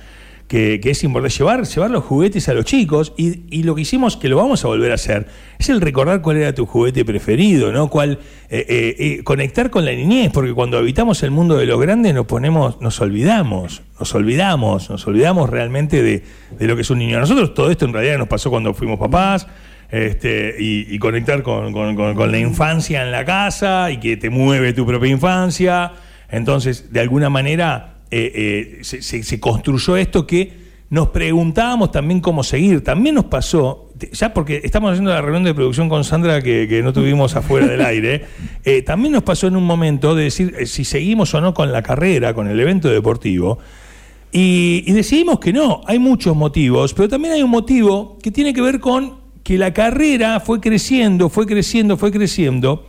que, 0.52 0.80
que 0.82 0.90
es 0.90 1.02
importante, 1.02 1.34
llevar, 1.34 1.64
llevar 1.64 1.90
los 1.90 2.04
juguetes 2.04 2.46
a 2.50 2.52
los 2.52 2.66
chicos, 2.66 3.14
y, 3.16 3.40
y 3.48 3.62
lo 3.62 3.74
que 3.74 3.80
hicimos, 3.80 4.18
que 4.18 4.28
lo 4.28 4.36
vamos 4.36 4.62
a 4.66 4.68
volver 4.68 4.92
a 4.92 4.96
hacer, 4.96 5.26
es 5.58 5.70
el 5.70 5.80
recordar 5.80 6.20
cuál 6.20 6.36
era 6.36 6.54
tu 6.54 6.66
juguete 6.66 7.06
preferido, 7.06 7.72
¿no? 7.72 7.88
Cuál, 7.88 8.18
eh, 8.50 8.66
eh, 8.68 8.96
eh, 8.98 9.24
conectar 9.24 9.70
con 9.70 9.86
la 9.86 9.92
niñez, 9.92 10.30
porque 10.30 10.52
cuando 10.52 10.76
habitamos 10.76 11.22
el 11.22 11.30
mundo 11.30 11.56
de 11.56 11.64
los 11.64 11.80
grandes 11.80 12.12
nos 12.12 12.26
ponemos, 12.26 12.78
nos 12.82 13.00
olvidamos, 13.00 13.80
nos 13.98 14.14
olvidamos, 14.14 14.90
nos 14.90 15.06
olvidamos 15.06 15.48
realmente 15.48 16.02
de, 16.02 16.22
de 16.58 16.66
lo 16.66 16.76
que 16.76 16.82
es 16.82 16.90
un 16.90 16.98
niño. 16.98 17.16
A 17.16 17.20
nosotros 17.20 17.54
todo 17.54 17.70
esto 17.70 17.86
en 17.86 17.94
realidad 17.94 18.18
nos 18.18 18.28
pasó 18.28 18.50
cuando 18.50 18.74
fuimos 18.74 18.98
papás, 18.98 19.46
este, 19.90 20.54
y, 20.58 20.98
conectar 20.98 21.42
con, 21.42 21.72
con- 21.72 21.96
con- 21.96 22.14
con 22.14 22.30
la 22.30 22.38
infancia 22.38 23.02
en 23.02 23.10
la 23.10 23.24
casa 23.24 23.90
y 23.90 23.98
que 24.00 24.18
te 24.18 24.28
mueve 24.28 24.74
tu 24.74 24.84
propia 24.84 25.10
infancia. 25.10 25.92
Entonces, 26.30 26.92
de 26.92 27.00
alguna 27.00 27.28
manera, 27.30 27.91
eh, 28.12 28.32
eh, 28.34 28.84
se, 28.84 29.02
se- 29.02 29.22
se 29.24 29.40
construyó 29.40 29.96
esto 29.96 30.26
que 30.26 30.52
nos 30.90 31.08
preguntábamos 31.08 31.90
también 31.90 32.20
cómo 32.20 32.44
seguir. 32.44 32.84
También 32.84 33.14
nos 33.14 33.24
pasó, 33.24 33.88
ya 34.12 34.34
porque 34.34 34.60
estamos 34.62 34.90
haciendo 34.92 35.10
la 35.10 35.22
reunión 35.22 35.42
de 35.44 35.54
producción 35.54 35.88
con 35.88 36.04
Sandra 36.04 36.42
que, 36.42 36.68
que 36.68 36.82
no 36.82 36.92
tuvimos 36.92 37.34
afuera 37.34 37.66
del 37.66 37.80
aire, 37.80 38.26
eh, 38.64 38.82
también 38.82 39.12
nos 39.12 39.22
pasó 39.22 39.46
en 39.46 39.56
un 39.56 39.64
momento 39.64 40.14
de 40.14 40.24
decir 40.24 40.54
si 40.66 40.84
seguimos 40.84 41.32
o 41.34 41.40
no 41.40 41.54
con 41.54 41.72
la 41.72 41.82
carrera, 41.82 42.34
con 42.34 42.46
el 42.46 42.60
evento 42.60 42.88
deportivo. 42.90 43.58
Y, 44.32 44.84
y 44.86 44.92
decidimos 44.92 45.40
que 45.40 45.52
no, 45.52 45.80
hay 45.86 45.98
muchos 45.98 46.34
motivos, 46.36 46.94
pero 46.94 47.08
también 47.08 47.34
hay 47.34 47.42
un 47.42 47.50
motivo 47.50 48.18
que 48.22 48.30
tiene 48.30 48.52
que 48.54 48.62
ver 48.62 48.80
con 48.80 49.20
que 49.42 49.58
la 49.58 49.72
carrera 49.74 50.40
fue 50.40 50.60
creciendo, 50.60 51.28
fue 51.28 51.46
creciendo, 51.46 51.96
fue 51.96 52.12
creciendo, 52.12 52.86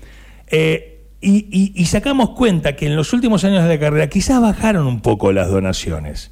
eh, 0.47 0.92
y, 1.23 1.47
y- 1.51 1.71
y 1.75 1.85
sacamos 1.85 2.31
cuenta 2.31 2.75
que 2.75 2.85
en 2.87 2.95
los 2.95 3.13
últimos 3.13 3.43
años 3.45 3.63
de 3.63 3.69
la 3.69 3.79
carrera 3.79 4.07
quizás 4.07 4.41
bajaron 4.41 4.85
un 4.85 4.99
poco 5.01 5.31
las 5.31 5.49
donaciones. 5.49 6.31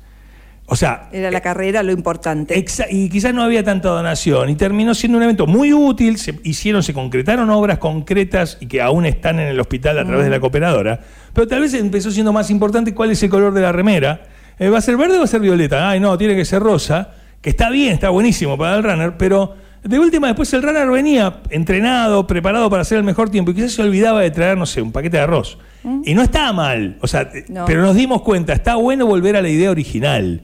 O 0.68 0.76
sea, 0.78 1.10
Era 1.12 1.32
la 1.32 1.42
carrera 1.42 1.84
lo 1.84 1.92
importante. 1.92 2.64
Y 2.90 3.10
quizás 3.10 3.34
no 3.34 3.44
había 3.44 3.62
tanta 3.62 3.90
donación 3.90 4.50
y 4.50 4.56
terminó 4.56 4.94
siendo 4.94 5.18
un 5.18 5.24
evento 5.26 5.46
muy 5.46 5.74
útil, 5.74 6.18
se 6.18 6.40
hicieron, 6.44 6.82
se 6.82 6.94
concretaron 6.94 7.50
obras 7.50 7.78
concretas 7.78 8.58
y 8.62 8.68
que 8.68 8.82
aún 8.82 9.06
están 9.06 9.40
en 9.40 9.48
el 9.48 9.60
hospital 9.60 10.00
a 10.00 10.06
través 10.06 10.24
de 10.24 10.30
la 10.32 10.40
cooperadora, 10.40 11.02
pero 11.34 11.46
tal 11.48 11.60
vez 11.62 11.74
empezó 11.74 12.10
siendo 12.10 12.32
más 12.32 12.50
importante 12.50 12.94
cuál 12.94 13.12
es 13.12 13.22
el 13.24 13.30
color 13.30 13.54
de 13.54 13.62
la 13.62 13.74
remera. 13.74 14.22
Eh, 14.60 14.70
¿Va 14.70 14.78
a 14.78 14.82
ser 14.82 14.96
verde 14.96 15.16
o 15.16 15.20
va 15.20 15.26
a 15.26 15.28
ser 15.28 15.42
violeta? 15.42 15.90
Ay, 15.90 16.00
no, 16.00 16.18
tiene 16.18 16.36
que 16.36 16.46
ser 16.46 16.62
rosa, 16.62 17.16
que 17.42 17.50
está 17.50 17.70
bien, 17.70 17.92
está 17.94 18.10
buenísimo 18.10 18.58
para 18.58 18.76
el 18.78 18.84
runner, 18.84 19.18
pero 19.18 19.56
de 19.84 20.00
última 20.00 20.28
después 20.28 20.54
el 20.54 20.62
runner 20.64 20.88
venía 20.90 21.42
entrenado, 21.50 22.28
preparado 22.28 22.70
para 22.70 22.84
hacer 22.84 22.98
el 23.00 23.04
mejor 23.04 23.30
tiempo 23.30 23.52
y 23.52 23.56
quizás 23.56 23.72
se 23.74 23.82
olvidaba 23.82 24.22
de 24.22 24.32
traer, 24.32 24.58
no 24.58 24.66
sé, 24.66 24.82
un 24.82 24.92
paquete 24.92 25.18
de 25.18 25.24
arroz. 25.24 25.58
Y 26.06 26.14
no 26.14 26.22
estaba 26.22 26.54
mal, 26.54 26.98
o 27.02 27.08
sea, 27.08 27.30
No. 27.50 27.66
pero 27.66 27.82
nos 27.82 27.96
dimos 27.96 28.22
cuenta, 28.22 28.54
está 28.54 28.76
bueno 28.76 29.08
volver 29.08 29.36
a 29.36 29.42
la 29.42 29.50
idea 29.50 29.72
original. 29.72 30.42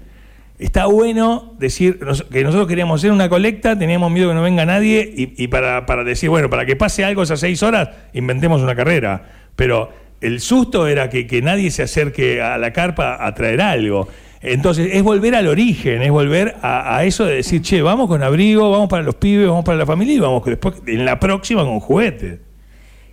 está 0.58 0.88
bueno 0.88 1.53
decir 1.60 2.00
que 2.32 2.44
nosotros 2.44 2.67
queríamos 2.67 3.00
hacer 3.00 3.12
una 3.12 3.29
colecta, 3.29 3.77
teníamos 3.77 4.10
miedo 4.12 4.29
que 4.29 4.34
no 4.34 4.41
venga 4.41 4.65
nadie 4.65 5.13
y, 5.15 5.44
y 5.44 5.48
para, 5.50 5.86
para 5.86 6.03
decir, 6.03 6.29
bueno, 6.32 6.50
para 6.50 6.65
que 6.65 6.75
pase 6.75 7.06
algo 7.06 7.22
esas 7.22 7.39
seis 7.39 7.62
horas, 7.62 7.89
inventemos 8.13 8.62
una 8.63 8.74
carrera. 8.75 9.24
Pero 9.56 9.91
el 10.20 10.39
susto 10.39 10.88
era 10.88 11.12
que, 11.12 11.27
que 11.27 11.44
nadie 11.44 11.70
se 11.70 11.84
acerque 11.84 12.41
a 12.41 12.58
la 12.58 12.74
carpa 12.74 13.24
a 13.24 13.36
traer 13.36 13.62
algo. 13.62 14.08
Entonces, 14.41 14.89
es 14.94 15.01
volver 15.03 15.34
al 15.36 15.48
origen, 15.48 16.01
es 16.01 16.12
volver 16.12 16.56
a, 16.62 16.98
a 16.98 17.03
eso 17.06 17.25
de 17.25 17.36
decir, 17.36 17.62
che, 17.62 17.82
vamos 17.82 18.08
con 18.08 18.22
abrigo, 18.22 18.70
vamos 18.70 18.88
para 18.88 19.03
los 19.03 19.15
pibes, 19.15 19.48
vamos 19.48 19.65
para 19.65 19.77
la 19.77 19.86
familia 19.86 20.13
y 20.15 20.20
vamos 20.20 20.44
después 20.46 20.75
en 20.86 21.06
la 21.06 21.20
próxima 21.20 21.63
con 21.63 21.79
juguetes. 21.79 22.39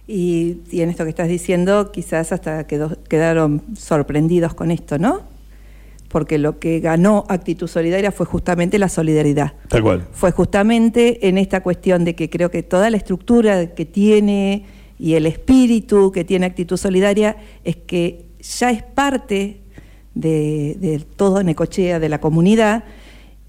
Y, 0.07 0.59
y 0.71 0.83
en 0.83 0.91
esto 0.91 1.05
que 1.05 1.11
estás 1.11 1.29
diciendo, 1.29 1.91
quizás 1.91 2.31
hasta 2.33 2.67
quedó- 2.67 3.03
quedaron 3.09 3.63
sorprendidos 3.75 4.53
con 4.53 4.71
esto, 4.71 4.99
¿no? 4.99 5.23
Porque 6.09 6.37
lo 6.39 6.59
que 6.59 6.79
ganó 6.81 7.25
Actitud 7.29 7.67
Solidaria 7.67 8.13
fue 8.13 8.27
justamente 8.27 8.79
la 8.79 8.89
solidaridad. 8.91 9.55
Tal 9.69 9.83
cual. 9.83 10.07
Fue 10.13 10.31
justamente 10.31 11.27
en 11.27 11.39
esta 11.39 11.63
cuestión 11.63 12.05
de 12.05 12.15
que 12.15 12.29
creo 12.29 12.51
que 12.51 12.63
toda 12.63 12.91
la 12.91 12.99
estructura 12.99 13.75
que 13.75 13.87
tiene 13.87 14.65
y 14.99 15.15
el 15.15 15.25
espíritu 15.27 16.13
que 16.13 16.23
tiene 16.23 16.47
Actitud 16.47 16.77
Solidaria 16.77 17.37
es 17.65 17.77
que 17.77 18.27
ya 18.41 18.71
es 18.71 18.83
parte 18.83 19.63
de, 20.15 20.77
de 20.81 20.99
todo 21.01 21.43
Necochea, 21.43 21.99
de 21.99 22.09
la 22.09 22.21
comunidad, 22.21 22.85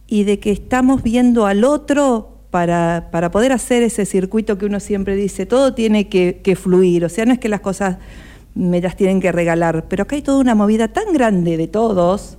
y 0.07 0.23
de 0.23 0.39
que 0.39 0.51
estamos 0.51 1.03
viendo 1.03 1.45
al 1.45 1.63
otro 1.63 2.35
para, 2.51 3.09
para 3.11 3.31
poder 3.31 3.51
hacer 3.51 3.83
ese 3.83 4.05
circuito 4.05 4.57
que 4.57 4.65
uno 4.65 4.79
siempre 4.79 5.15
dice, 5.15 5.45
todo 5.45 5.73
tiene 5.73 6.07
que, 6.07 6.41
que 6.43 6.55
fluir, 6.55 7.05
o 7.05 7.09
sea, 7.09 7.25
no 7.25 7.33
es 7.33 7.39
que 7.39 7.49
las 7.49 7.61
cosas 7.61 7.97
me 8.53 8.81
las 8.81 8.95
tienen 8.95 9.19
que 9.19 9.31
regalar, 9.31 9.85
pero 9.89 10.03
acá 10.03 10.15
hay 10.15 10.21
toda 10.21 10.39
una 10.39 10.55
movida 10.55 10.87
tan 10.87 11.11
grande 11.11 11.57
de 11.57 11.67
todos. 11.67 12.37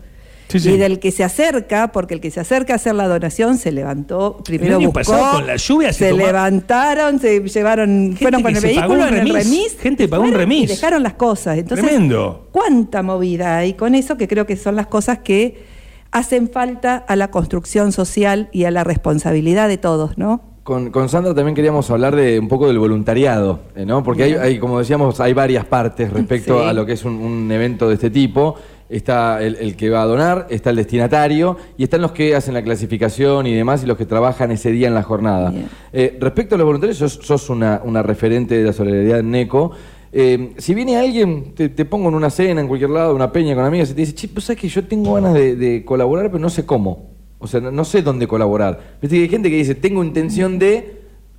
Sí, 0.48 0.60
sí. 0.60 0.70
Y 0.70 0.76
del 0.76 1.00
que 1.00 1.10
se 1.10 1.24
acerca, 1.24 1.90
porque 1.90 2.14
el 2.14 2.20
que 2.20 2.30
se 2.30 2.38
acerca 2.40 2.74
a 2.74 2.76
hacer 2.76 2.94
la 2.94 3.08
donación 3.08 3.58
se 3.58 3.72
levantó, 3.72 4.38
primero 4.44 4.76
año 4.76 4.92
buscó, 4.92 5.12
pasado 5.12 5.38
con 5.38 5.46
la 5.46 5.56
lluvia 5.56 5.92
se 5.92 6.04
se, 6.04 6.10
toma- 6.10 6.22
levantaron, 6.22 7.18
se 7.18 7.40
llevaron, 7.40 8.16
fueron 8.20 8.42
con 8.42 8.54
el 8.54 8.62
vehículo 8.62 8.94
un 8.94 9.00
en 9.08 9.14
el 9.14 9.14
remis. 9.28 9.34
remis, 9.34 9.76
Gente 9.80 10.06
pagó 10.08 10.22
un 10.22 10.28
fueron 10.30 10.52
y 10.52 10.54
remis. 10.56 10.68
dejaron 10.70 11.02
las 11.02 11.14
cosas. 11.14 11.58
Entonces, 11.58 11.84
Tremendo. 11.86 12.48
cuánta 12.52 13.02
movida 13.02 13.58
hay 13.58 13.74
con 13.74 13.94
eso 13.94 14.16
que 14.16 14.28
creo 14.28 14.46
que 14.46 14.56
son 14.56 14.76
las 14.76 14.86
cosas 14.86 15.18
que 15.18 15.64
hacen 16.12 16.48
falta 16.48 16.96
a 16.96 17.16
la 17.16 17.30
construcción 17.32 17.90
social 17.92 18.48
y 18.52 18.64
a 18.64 18.70
la 18.70 18.84
responsabilidad 18.84 19.68
de 19.68 19.78
todos, 19.78 20.16
¿no? 20.16 20.42
Con, 20.62 20.90
con 20.90 21.08
Sandra 21.08 21.32
también 21.34 21.54
queríamos 21.54 21.90
hablar 21.90 22.16
de 22.16 22.38
un 22.40 22.48
poco 22.48 22.66
del 22.66 22.78
voluntariado, 22.78 23.60
eh, 23.76 23.84
¿no? 23.86 24.02
Porque 24.02 24.36
hay, 24.38 24.58
como 24.58 24.78
decíamos, 24.80 25.20
hay 25.20 25.32
varias 25.32 25.64
partes 25.64 26.12
respecto 26.12 26.60
Sí. 26.60 26.66
a 26.68 26.72
lo 26.72 26.84
que 26.86 26.92
es 26.94 27.04
un, 27.04 27.14
un 27.14 27.50
evento 27.52 27.86
de 27.88 27.94
este 27.94 28.10
tipo. 28.10 28.56
Está 28.88 29.42
el, 29.42 29.56
el 29.56 29.74
que 29.74 29.90
va 29.90 30.02
a 30.02 30.06
donar, 30.06 30.46
está 30.48 30.70
el 30.70 30.76
destinatario 30.76 31.56
y 31.76 31.82
están 31.84 32.02
los 32.02 32.12
que 32.12 32.36
hacen 32.36 32.54
la 32.54 32.62
clasificación 32.62 33.46
y 33.46 33.54
demás 33.54 33.82
y 33.82 33.86
los 33.86 33.96
que 33.96 34.06
trabajan 34.06 34.52
ese 34.52 34.70
día 34.70 34.86
en 34.86 34.94
la 34.94 35.02
jornada. 35.02 35.52
Eh, 35.92 36.16
respecto 36.20 36.54
a 36.54 36.58
los 36.58 36.64
voluntarios, 36.64 36.98
sos, 36.98 37.18
sos 37.20 37.50
una, 37.50 37.80
una 37.84 38.02
referente 38.02 38.56
de 38.56 38.64
la 38.64 38.72
solidaridad 38.72 39.18
en 39.18 39.30
NECO. 39.32 39.72
Eh, 40.12 40.54
si 40.56 40.72
viene 40.74 40.96
alguien, 40.96 41.52
te, 41.54 41.68
te 41.68 41.84
pongo 41.84 42.08
en 42.08 42.14
una 42.14 42.30
cena, 42.30 42.60
en 42.60 42.68
cualquier 42.68 42.90
lado, 42.90 43.14
una 43.14 43.32
peña 43.32 43.54
con 43.54 43.64
amigas 43.64 43.90
y 43.90 43.94
te 43.94 44.00
dice, 44.02 44.14
che, 44.14 44.28
pues 44.28 44.44
sabes 44.44 44.60
que 44.62 44.68
yo 44.68 44.84
tengo 44.84 45.14
ganas 45.14 45.34
de, 45.34 45.56
de 45.56 45.84
colaborar, 45.84 46.26
pero 46.26 46.38
no 46.38 46.48
sé 46.48 46.64
cómo. 46.64 47.10
O 47.38 47.46
sea, 47.46 47.60
no, 47.60 47.70
no 47.70 47.84
sé 47.84 48.02
dónde 48.02 48.26
colaborar. 48.26 48.96
Viste 49.02 49.16
que 49.16 49.22
hay 49.24 49.28
gente 49.28 49.50
que 49.50 49.56
dice, 49.56 49.74
tengo 49.74 50.02
intención 50.02 50.58
de, 50.58 50.95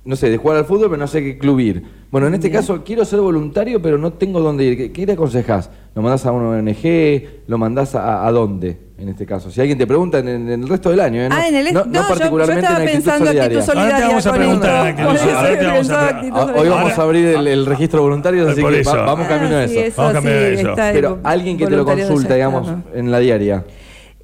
no 0.08 0.16
sé, 0.16 0.30
de 0.30 0.38
jugar 0.38 0.56
al 0.56 0.64
fútbol, 0.64 0.86
pero 0.88 0.96
no 0.96 1.06
sé 1.06 1.22
qué 1.22 1.36
club 1.36 1.60
ir. 1.60 1.82
Bueno, 2.10 2.26
en 2.28 2.34
este 2.34 2.48
Bien. 2.48 2.60
caso, 2.62 2.82
quiero 2.82 3.04
ser 3.04 3.20
voluntario, 3.20 3.82
pero 3.82 3.98
no 3.98 4.14
tengo 4.14 4.40
dónde 4.40 4.64
ir. 4.64 4.76
¿Qué, 4.78 4.90
qué 4.90 5.04
le 5.04 5.12
aconsejás? 5.12 5.68
¿Lo 5.94 6.00
mandás 6.00 6.24
a 6.24 6.32
una 6.32 6.48
ONG? 6.48 7.22
¿Lo 7.46 7.58
mandás 7.58 7.94
a, 7.94 8.26
a 8.26 8.32
dónde? 8.32 8.78
En 8.96 9.08
este 9.10 9.26
caso, 9.26 9.50
si 9.50 9.60
alguien 9.60 9.76
te 9.78 9.86
pregunta 9.86 10.18
en, 10.18 10.28
en 10.28 10.48
el 10.48 10.66
resto 10.68 10.90
del 10.90 11.00
año, 11.00 11.20
¿eh? 11.20 11.28
no, 11.28 11.34
Ah, 11.36 11.46
en 11.46 11.54
el- 11.56 11.74
no, 11.74 11.84
no, 11.84 11.92
no 11.92 12.02
yo- 12.02 12.08
particularmente 12.08 12.62
yo 12.62 12.66
estaba 12.68 12.82
en 12.82 12.88
actitud 12.88 13.04
pensando 13.04 13.26
solidaria. 13.26 13.58
actitud 13.58 13.78
Ahora 13.78 13.96
te 13.96 14.02
vamos 14.02 14.26
a 14.26 14.32
preguntar 14.32 14.88
esto. 14.88 15.02
actitud. 15.02 15.28
Ahora 15.28 15.68
vamos 15.72 15.90
a 15.90 15.98
pre- 15.98 16.08
Ah, 16.08 16.40
Hoy 16.40 16.46
solidaria. 16.48 16.70
vamos 16.70 16.98
a 16.98 17.02
abrir 17.02 17.26
el, 17.26 17.46
el 17.46 17.66
registro 17.66 17.98
de 18.00 18.02
voluntarios, 18.04 18.48
así 18.48 18.62
que 18.62 18.82
va- 18.82 19.04
vamos 19.04 19.26
camino 19.28 19.56
a 19.56 19.62
Ah, 19.62 19.68
sí, 19.68 19.78
eso. 19.78 20.02
Vamos 20.02 20.12
camino 20.14 20.32
a 20.34 20.48
eso. 20.48 20.74
Pero 20.94 21.18
alguien 21.22 21.58
que 21.58 21.66
te 21.66 21.76
lo 21.76 21.84
consulta, 21.84 22.30
ya 22.30 22.34
digamos, 22.36 22.72
en 22.94 23.10
la 23.10 23.18
diaria. 23.18 23.64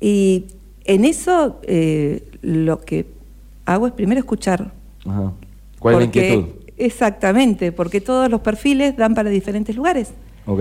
Y 0.00 0.46
en 0.86 1.04
eso 1.04 1.60
eh, 1.64 2.24
lo 2.40 2.80
que 2.80 3.06
hago 3.66 3.86
es 3.86 3.92
primero 3.92 4.18
escuchar. 4.18 4.72
Ajá. 5.06 5.32
¿Cuál 5.84 5.96
es 5.96 6.00
la 6.00 6.06
Porque- 6.06 6.28
inquietud? 6.34 6.48
Exactamente, 6.78 7.72
porque 7.72 8.00
todos 8.00 8.30
los 8.30 8.40
perfiles 8.40 8.96
dan 8.96 9.14
para 9.14 9.28
diferentes 9.28 9.76
lugares. 9.76 10.12
Ok. 10.46 10.60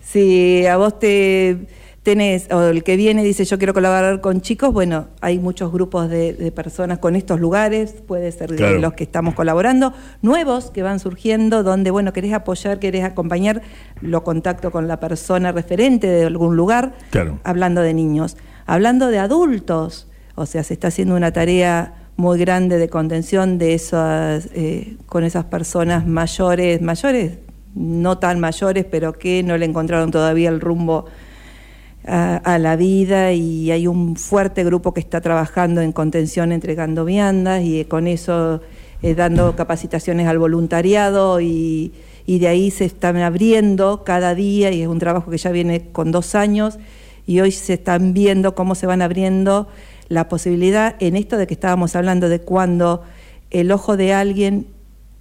Si 0.00 0.64
a 0.66 0.76
vos 0.78 0.98
te 0.98 1.66
tenés, 2.02 2.50
o 2.50 2.62
el 2.62 2.82
que 2.82 2.96
viene 2.96 3.22
dice 3.22 3.44
yo 3.44 3.58
quiero 3.58 3.74
colaborar 3.74 4.20
con 4.22 4.40
chicos, 4.40 4.72
bueno, 4.72 5.08
hay 5.20 5.38
muchos 5.38 5.70
grupos 5.70 6.08
de, 6.08 6.32
de 6.32 6.50
personas 6.52 6.98
con 6.98 7.14
estos 7.16 7.38
lugares, 7.38 7.94
puede 8.06 8.32
ser 8.32 8.50
de 8.50 8.78
los 8.80 8.94
que 8.94 9.04
estamos 9.04 9.34
colaborando, 9.34 9.92
nuevos 10.22 10.70
que 10.70 10.82
van 10.82 10.98
surgiendo, 11.00 11.62
donde, 11.62 11.90
bueno, 11.90 12.12
querés 12.14 12.32
apoyar, 12.32 12.78
querés 12.78 13.04
acompañar, 13.04 13.60
lo 14.00 14.24
contacto 14.24 14.70
con 14.70 14.88
la 14.88 14.98
persona 15.00 15.52
referente 15.52 16.06
de 16.06 16.24
algún 16.24 16.56
lugar, 16.56 16.94
Claro. 17.10 17.38
hablando 17.44 17.82
de 17.82 17.92
niños. 17.94 18.36
Hablando 18.66 19.08
de 19.08 19.18
adultos, 19.18 20.08
o 20.34 20.46
sea, 20.46 20.64
se 20.64 20.72
está 20.74 20.88
haciendo 20.88 21.14
una 21.14 21.30
tarea 21.32 22.01
muy 22.22 22.38
grande 22.38 22.78
de 22.78 22.88
contención 22.88 23.58
de 23.58 23.74
esas, 23.74 24.48
eh, 24.54 24.96
con 25.06 25.24
esas 25.24 25.46
personas 25.46 26.06
mayores, 26.06 26.80
mayores, 26.80 27.38
no 27.74 28.18
tan 28.18 28.38
mayores, 28.38 28.84
pero 28.84 29.12
que 29.12 29.42
no 29.42 29.58
le 29.58 29.66
encontraron 29.66 30.12
todavía 30.12 30.48
el 30.48 30.60
rumbo 30.60 31.06
a, 32.06 32.58
la 32.60 32.76
vida. 32.76 33.32
Y 33.32 33.72
hay 33.72 33.88
un 33.88 34.14
fuerte 34.14 34.62
grupo 34.62 34.94
que 34.94 35.00
está 35.00 35.20
trabajando 35.20 35.80
en 35.80 35.90
contención 35.90 36.52
entregando 36.52 37.04
viandas 37.04 37.64
y 37.64 37.84
con 37.86 38.06
eso 38.06 38.60
eh, 39.02 39.16
dando 39.16 39.56
capacitaciones 39.56 40.28
al 40.28 40.38
voluntariado 40.38 41.40
y 41.40 41.92
de 42.24 42.46
ahí 42.46 42.70
se 42.70 42.84
están 42.84 43.16
abriendo 43.16 44.04
cada 44.04 44.36
día 44.36 44.70
y 44.70 44.82
es 44.82 44.86
un 44.86 45.00
trabajo 45.00 45.28
que 45.28 45.38
ya 45.38 45.50
viene 45.50 45.90
con 45.90 46.12
dos 46.12 46.36
años 46.36 46.78
y 47.26 47.40
hoy 47.40 47.50
se 47.50 47.74
están 47.74 48.14
viendo 48.14 48.54
cómo 48.54 48.76
se 48.76 48.86
van 48.86 49.02
abriendo 49.02 49.66
la 50.12 50.28
posibilidad 50.28 50.94
en 51.00 51.16
esto 51.16 51.38
de 51.38 51.46
que 51.46 51.54
estábamos 51.54 51.96
hablando 51.96 52.28
de 52.28 52.40
cuando 52.40 53.02
el 53.50 53.72
ojo 53.72 53.96
de 53.96 54.12
alguien 54.12 54.66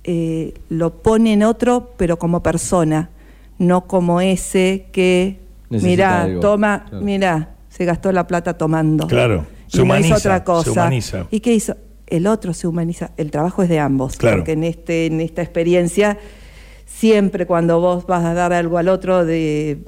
eh, 0.03 0.53
lo 0.67 1.01
pone 1.01 1.31
en 1.33 1.43
otro, 1.43 1.93
pero 1.95 2.19
como 2.19 2.43
persona, 2.43 3.09
no 3.57 3.87
como 3.87 4.19
ese 4.19 4.87
que, 4.91 5.39
Necesita 5.69 5.89
mirá, 5.89 6.21
algo, 6.23 6.39
toma, 6.41 6.85
claro. 6.89 7.05
mirá, 7.05 7.49
se 7.69 7.85
gastó 7.85 8.11
la 8.11 8.27
plata 8.27 8.57
tomando. 8.57 9.07
Claro, 9.07 9.45
Y 9.67 9.71
se 9.71 9.77
no 9.77 9.83
humaniza, 9.85 10.07
hizo 10.09 10.17
otra 10.17 10.37
se 10.39 10.43
cosa. 10.43 10.71
humaniza. 10.71 11.25
¿Y 11.31 11.39
qué 11.39 11.53
hizo? 11.53 11.77
El 12.07 12.27
otro 12.27 12.53
se 12.53 12.67
humaniza. 12.67 13.11
El 13.15 13.31
trabajo 13.31 13.63
es 13.63 13.69
de 13.69 13.79
ambos. 13.79 14.17
Claro. 14.17 14.37
Porque 14.37 14.51
en, 14.51 14.65
este, 14.65 15.05
en 15.05 15.21
esta 15.21 15.41
experiencia, 15.41 16.17
siempre 16.85 17.45
cuando 17.45 17.79
vos 17.79 18.05
vas 18.05 18.25
a 18.25 18.33
dar 18.33 18.51
algo 18.51 18.77
al 18.77 18.89
otro, 18.89 19.23
de 19.23 19.79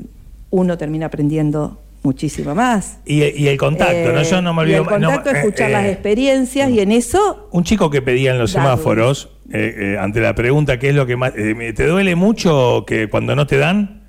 uno 0.50 0.78
termina 0.78 1.08
aprendiendo 1.08 1.83
muchísimo 2.04 2.54
más. 2.54 3.00
Y, 3.06 3.24
y 3.24 3.48
el 3.48 3.58
contacto, 3.58 4.12
¿no? 4.14 4.20
Eh, 4.20 4.24
Yo 4.26 4.42
no 4.42 4.54
me 4.54 4.62
y 4.62 4.66
olvido 4.66 4.82
el 4.84 4.88
contacto, 4.88 5.32
no, 5.32 5.38
eh, 5.38 5.40
escuchar 5.40 5.70
eh, 5.70 5.74
las 5.74 5.86
experiencias 5.86 6.70
y 6.70 6.80
en 6.82 6.92
eso 6.92 7.48
Un 7.52 7.64
chico 7.64 7.90
que 7.90 8.02
pedía 8.02 8.32
en 8.32 8.40
los 8.40 8.52
semáforos, 8.52 9.32
eh, 9.52 9.94
eh, 9.96 9.98
ante 10.00 10.20
la 10.22 10.36
pregunta, 10.36 10.78
¿qué 10.80 10.90
es 10.90 10.96
lo 10.96 11.06
que 11.06 11.16
más. 11.16 11.34
eh, 11.36 11.74
¿Te 11.76 11.88
duele 11.88 12.16
mucho 12.16 12.84
que 12.86 13.10
cuando 13.10 13.36
no 13.36 13.48
te 13.48 13.58
dan? 13.58 14.04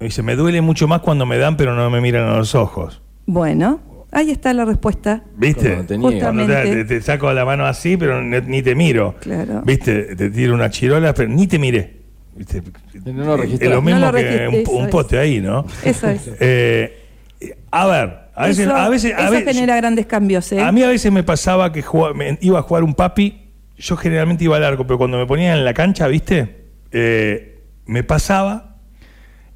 Me 0.00 0.06
dice, 0.06 0.22
me 0.22 0.34
duele 0.36 0.60
mucho 0.60 0.88
más 0.88 1.00
cuando 1.00 1.24
me 1.26 1.38
dan, 1.38 1.56
pero 1.56 1.74
no 1.74 1.88
me 1.90 2.00
miran 2.00 2.28
a 2.28 2.36
los 2.36 2.54
ojos. 2.54 3.00
Bueno, 3.26 3.80
ahí 4.10 4.30
está 4.30 4.52
la 4.52 4.64
respuesta. 4.64 5.22
¿Viste? 5.36 5.68
Cuando 5.74 5.86
te 5.86 5.98
niegan. 5.98 6.20
Cuando 6.20 6.46
te, 6.46 6.52
Justamente. 6.52 6.84
te- 6.84 6.94
te 6.96 7.02
saco 7.02 7.32
la 7.32 7.44
mano 7.44 7.64
así, 7.64 7.96
pero 7.96 8.20
ni, 8.22 8.40
ni 8.42 8.62
te 8.62 8.74
miro. 8.74 9.14
Claro. 9.20 9.62
¿Viste? 9.64 10.16
Te 10.16 10.30
tiro 10.30 10.54
una 10.54 10.68
chirola, 10.70 11.14
pero 11.14 11.28
ni 11.30 11.46
te 11.46 11.58
miré. 11.58 12.03
¿Viste? 12.36 12.62
No 13.04 13.24
lo 13.24 13.34
es 13.34 13.40
registrás. 13.42 13.70
lo 13.72 13.82
mismo 13.82 14.00
No 14.00 14.06
lo 14.12 14.18
que 14.18 14.48
un, 14.48 14.76
un 14.78 14.84
es. 14.84 14.90
poste 14.90 15.18
ahí, 15.18 15.40
¿no? 15.40 15.64
Eso 15.84 16.08
es. 16.08 16.28
Eh, 16.40 17.56
a 17.70 17.86
ver, 17.86 18.18
a 18.34 18.46
veces. 18.46 18.66
eso 18.66 18.74
a 18.74 18.88
veces, 18.88 19.12
a 19.14 19.22
eso 19.24 19.30
veces- 19.32 19.54
genera 19.54 19.76
grandes 19.76 20.06
cambios, 20.06 20.50
¿eh? 20.52 20.60
a 20.62 20.72
mí 20.72 20.82
a 20.82 20.88
veces 20.88 21.12
me 21.12 21.22
pasaba 21.22 21.72
que 21.72 21.82
jugaba- 21.82 22.14
me- 22.14 22.38
iba 22.40 22.58
a 22.58 22.62
jugar 22.62 22.82
un 22.84 22.94
papi, 22.94 23.50
yo 23.76 23.96
generalmente 23.96 24.44
iba 24.44 24.56
al 24.56 24.64
arco, 24.64 24.86
pero 24.86 24.96
cuando 24.98 25.18
me 25.18 25.26
ponía 25.26 25.52
en 25.52 25.64
la 25.64 25.74
cancha, 25.74 26.06
¿viste? 26.08 26.64
Eh, 26.90 27.60
me 27.86 28.02
pasaba 28.02 28.76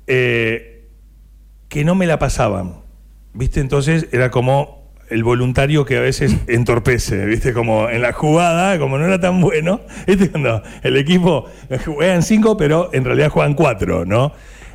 eh, 0.07 0.89
que 1.69 1.85
no 1.85 1.95
me 1.95 2.07
la 2.07 2.19
pasaban, 2.19 2.81
¿viste? 3.33 3.61
Entonces 3.61 4.09
era 4.13 4.31
como 4.31 4.78
el 5.11 5.25
voluntario 5.25 5.85
que 5.85 5.97
a 5.97 6.01
veces 6.01 6.37
entorpece, 6.47 7.25
¿viste? 7.27 7.53
Como 7.53 7.89
en 7.89 8.03
la 8.03 8.13
jugada, 8.13 8.79
como 8.79 8.99
no 8.99 9.07
era 9.07 9.21
tan 9.21 9.41
bueno, 9.41 9.81
¿viste? 10.07 10.31
Cuando 10.31 10.63
el 10.83 10.97
equipo 10.97 11.47
juegan 11.85 12.23
cinco, 12.23 12.57
pero 12.57 12.91
en 12.93 13.05
realidad 13.05 13.31
juegan 13.31 13.55
cuatro, 13.55 14.05
¿no? 14.05 14.33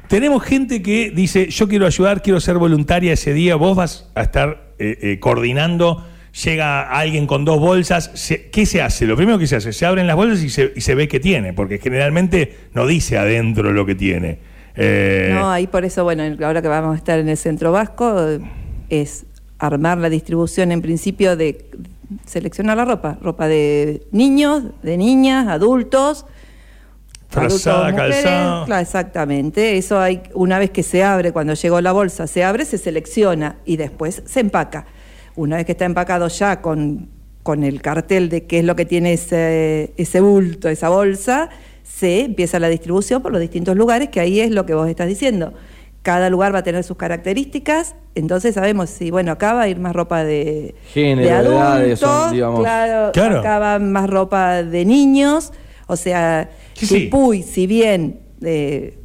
Tenemos 0.08 0.44
gente 0.44 0.82
que 0.84 1.12
dice, 1.12 1.48
yo 1.50 1.68
quiero 1.68 1.86
ayudar, 1.86 2.22
quiero 2.22 2.40
ser 2.40 2.58
voluntaria 2.58 3.14
ese 3.14 3.34
día, 3.34 3.56
vos 3.56 3.76
vas 3.76 4.12
a 4.16 4.22
estar 4.22 4.74
eh, 4.78 4.98
eh, 5.02 5.20
coordinando, 5.20 6.06
llega 6.44 6.90
alguien 6.90 7.26
con 7.26 7.46
dos 7.46 7.60
bolsas, 7.60 8.10
¿qué 8.52 8.66
se 8.66 8.82
hace? 8.82 9.06
Lo 9.06 9.16
primero 9.16 9.40
que 9.40 9.48
se 9.48 9.56
hace, 9.56 9.74
se 9.74 9.86
abren 9.86 10.06
las 10.06 10.16
bolsas 10.16 10.44
y 10.44 10.50
se, 10.50 10.96
ve 10.96 11.08
qué 11.08 11.20
tiene, 11.20 11.54
porque 11.54 11.80
generalmente 11.80 12.56
no 12.74 12.86
dice 12.86 13.18
adentro 13.18 13.72
lo 13.72 13.86
que 13.86 13.96
tiene. 13.96 14.40
Eh, 14.76 15.32
No, 15.34 15.50
ahí 15.50 15.68
por 15.68 15.86
eso, 15.86 16.04
bueno, 16.04 16.24
ahora 16.46 16.62
que 16.62 16.68
vamos 16.68 16.96
a 16.96 16.98
estar 16.98 17.18
en 17.18 17.30
el 17.30 17.38
centro 17.38 17.72
vasco, 17.72 18.40
es 18.90 19.26
armar 19.66 19.98
la 19.98 20.10
distribución 20.10 20.72
en 20.72 20.82
principio 20.82 21.38
de 21.38 21.70
seleccionar 22.26 22.78
la 22.78 22.86
ropa, 22.86 23.18
ropa 23.22 23.48
de 23.48 24.06
niños, 24.12 24.64
de 24.82 24.98
niñas, 24.98 25.48
adultos. 25.48 26.26
Adultos, 27.34 27.92
mujeres. 27.92 28.22
Claro, 28.22 28.78
exactamente. 28.78 29.78
Eso 29.78 30.00
hay, 30.00 30.22
una 30.34 30.60
vez 30.60 30.70
que 30.70 30.84
se 30.84 31.04
abre, 31.04 31.32
cuando 31.32 31.54
llegó 31.54 31.82
la 31.82 31.92
bolsa, 31.92 32.28
se 32.28 32.44
abre, 32.44 32.66
se 32.66 32.78
selecciona 32.78 33.58
y 33.66 33.78
después 33.78 34.22
se 34.26 34.42
empaca. 34.42 34.86
Una 35.36 35.56
vez 35.56 35.66
que 35.66 35.72
está 35.72 35.86
empacado 35.86 36.28
ya 36.28 36.62
con, 36.62 37.10
con 37.42 37.64
el 37.64 37.82
cartel 37.82 38.30
de 38.30 38.44
qué 38.46 38.60
es 38.60 38.66
lo 38.66 38.76
que 38.76 38.86
tiene 38.86 39.14
ese, 39.14 39.94
ese 39.98 40.20
bulto, 40.20 40.70
esa 40.70 40.90
bolsa, 40.90 41.50
se 41.84 42.26
empieza 42.26 42.60
la 42.60 42.70
distribución 42.70 43.22
por 43.22 43.32
los 43.32 43.42
distintos 43.42 43.76
lugares, 43.76 44.10
que 44.10 44.20
ahí 44.20 44.40
es 44.40 44.52
lo 44.52 44.66
que 44.66 44.76
vos 44.76 44.88
estás 44.88 45.08
diciendo. 45.08 45.54
Cada 46.04 46.30
lugar 46.30 46.54
va 46.54 46.60
a 46.60 46.64
tener 46.64 46.84
sus 46.84 46.98
características, 46.98 47.96
entonces 48.14 48.54
sabemos 48.56 48.90
si, 48.90 49.10
bueno, 49.10 49.32
acá 49.32 49.54
va 49.54 49.62
a 49.64 49.68
ir 49.70 49.80
más 49.80 49.94
ropa 49.96 50.24
de, 50.24 50.76
Género, 50.94 51.28
de 51.28 51.34
adultos, 51.34 51.62
edades, 51.62 52.00
son, 52.00 52.32
digamos. 52.34 52.60
claro, 52.60 53.12
Claro. 53.14 53.40
acá 53.40 53.58
va 53.60 53.80
más 53.80 54.10
ropa 54.10 54.64
de 54.64 54.86
niños, 54.86 55.54
o 55.88 55.96
sea, 55.96 56.50
Sí, 56.74 56.86
sí. 56.88 57.10
Jujuy, 57.12 57.42
si 57.44 57.68
bien 57.68 58.20
eh, 58.42 58.98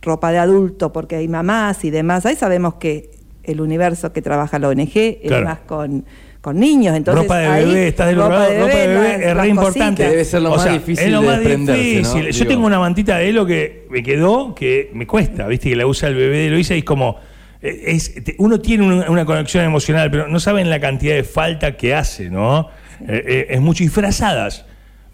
ropa 0.00 0.30
de 0.30 0.38
adulto, 0.38 0.92
porque 0.92 1.16
hay 1.16 1.26
mamás 1.28 1.84
y 1.84 1.90
demás, 1.90 2.24
ahí 2.24 2.36
sabemos 2.36 2.74
que 2.74 3.10
el 3.42 3.60
universo 3.60 4.12
que 4.12 4.22
trabaja 4.22 4.58
la 4.60 4.68
ONG 4.68 4.92
es 4.94 5.42
más 5.42 5.58
con, 5.60 6.04
con 6.40 6.58
niños, 6.58 6.96
entonces 6.96 7.22
ropa 7.22 7.38
de 7.38 7.46
ahí, 7.46 7.64
bebé, 7.66 7.88
estás 7.88 8.06
del 8.06 8.16
ropa 8.16 8.28
otro 8.28 8.38
lado, 8.40 8.52
de 8.54 8.60
ropa 8.60 8.74
de 8.78 8.86
bebé, 8.86 9.08
las- 9.18 9.20
es 9.20 9.36
re 9.36 9.48
importante. 9.48 10.08
Debe 10.08 10.24
ser 10.24 10.42
lo 10.42 10.52
O 10.52 10.54
más 10.56 10.62
sea, 10.62 10.72
difícil 10.72 11.04
es 11.06 11.12
lo 11.12 11.20
de 11.20 11.26
más 11.26 11.38
¿no? 11.38 11.72
difícil. 11.74 12.26
Yo 12.26 12.38
Digo. 12.38 12.46
tengo 12.48 12.66
una 12.66 12.78
mantita 12.78 13.18
de 13.18 13.28
Elo 13.28 13.44
que 13.46 13.86
me 13.90 14.02
quedó, 14.02 14.54
que 14.54 14.90
me 14.94 15.06
cuesta, 15.06 15.46
viste, 15.46 15.68
que 15.68 15.76
la 15.76 15.86
usa 15.86 16.08
el 16.08 16.14
bebé 16.14 16.38
de 16.38 16.46
Eloisa 16.46 16.74
y 16.74 16.78
es 16.78 16.84
como. 16.84 17.16
eh, 17.62 17.82
es- 17.88 18.14
uno 18.38 18.58
tiene 18.58 18.84
una, 18.86 19.10
una 19.10 19.26
conexión 19.26 19.62
emocional, 19.64 20.10
pero 20.10 20.28
no 20.28 20.40
saben 20.40 20.70
la 20.70 20.80
cantidad 20.80 21.14
de 21.14 21.24
falta 21.24 21.76
que 21.76 21.94
hace, 21.94 22.30
¿no? 22.30 22.68
Eh, 23.06 23.22
eh, 23.26 23.46
es 23.50 23.60
mucho. 23.60 23.84
Y 23.84 23.88
frazadas. 23.88 24.64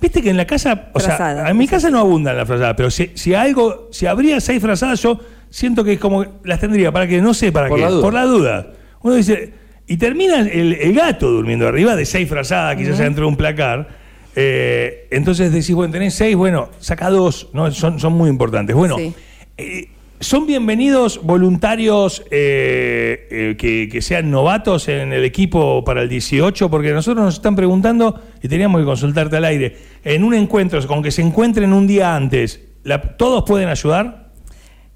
Viste 0.01 0.23
que 0.23 0.31
en 0.31 0.37
la 0.37 0.47
casa, 0.47 0.91
o 0.93 1.01
sea, 1.01 1.17
Frazadas, 1.17 1.51
en 1.51 1.57
mi 1.57 1.67
casa 1.67 1.89
sí. 1.89 1.93
no 1.93 1.99
abundan 1.99 2.37
las 2.37 2.47
frazadas, 2.47 2.75
pero 2.77 2.89
si, 2.91 3.11
si 3.15 3.35
algo, 3.35 3.89
si 3.91 4.07
habría 4.07 4.39
seis 4.41 4.63
frazadas, 4.63 5.01
yo 5.03 5.19
siento 5.51 5.83
que 5.83 5.95
es 5.95 5.99
como 5.99 6.23
que 6.23 6.29
las 6.45 6.61
tendría, 6.61 6.93
para 6.93 7.09
que 7.09 7.21
no 7.21 7.35
sé 7.35 7.51
para 7.51 7.69
Por 7.69 7.79
qué, 7.79 7.85
la 7.85 7.91
duda. 7.91 8.03
por 8.03 8.15
la 8.15 8.23
duda. 8.25 8.67
Uno 9.03 9.15
dice, 9.17 9.53
y 9.87 9.97
termina 9.97 10.41
el, 10.41 10.73
el 10.75 10.93
gato 10.95 11.31
durmiendo 11.31 11.67
arriba 11.69 11.95
de 11.97 12.05
seis 12.05 12.29
frazadas, 12.29 12.77
quizás 12.77 12.99
dentro 12.99 13.25
de 13.25 13.29
un 13.29 13.37
placar. 13.37 13.89
eh, 14.35 15.07
entonces 15.11 15.53
decís, 15.53 15.75
bueno, 15.75 15.93
tenés 15.93 16.15
seis, 16.15 16.37
bueno, 16.37 16.69
saca 16.79 17.09
dos, 17.11 17.49
¿no? 17.53 17.71
son, 17.71 17.99
son 18.01 18.13
muy 18.15 18.29
importantes. 18.29 18.75
Bueno, 18.77 18.97
Sí. 18.99 19.13
eh, 19.57 19.89
son 20.19 20.47
bienvenidos 20.47 21.21
voluntarios 21.23 22.23
eh, 22.31 23.29
eh, 23.31 23.57
que, 23.59 23.89
que 23.91 24.01
sean 24.03 24.31
novatos 24.31 24.89
en 24.89 25.13
el 25.13 25.25
equipo 25.25 25.85
para 25.85 26.03
el 26.03 26.09
18, 26.09 26.69
porque 26.71 26.93
nosotros 26.93 27.25
nos 27.25 27.35
están 27.35 27.55
preguntando 27.55 28.21
y 28.43 28.49
teníamos 28.49 28.81
que 28.81 28.87
consultarte 28.87 29.37
al 29.37 29.45
aire. 29.45 29.77
En 30.05 30.25
un 30.25 30.33
encuentro, 30.35 30.85
con 30.87 31.03
que 31.03 31.11
se 31.11 31.21
encuentren 31.23 31.73
un 31.73 31.87
día 31.87 32.17
antes, 32.17 32.61
la- 32.83 33.01
¿todos 33.17 33.45
pueden 33.47 33.69
ayudar? 33.69 34.31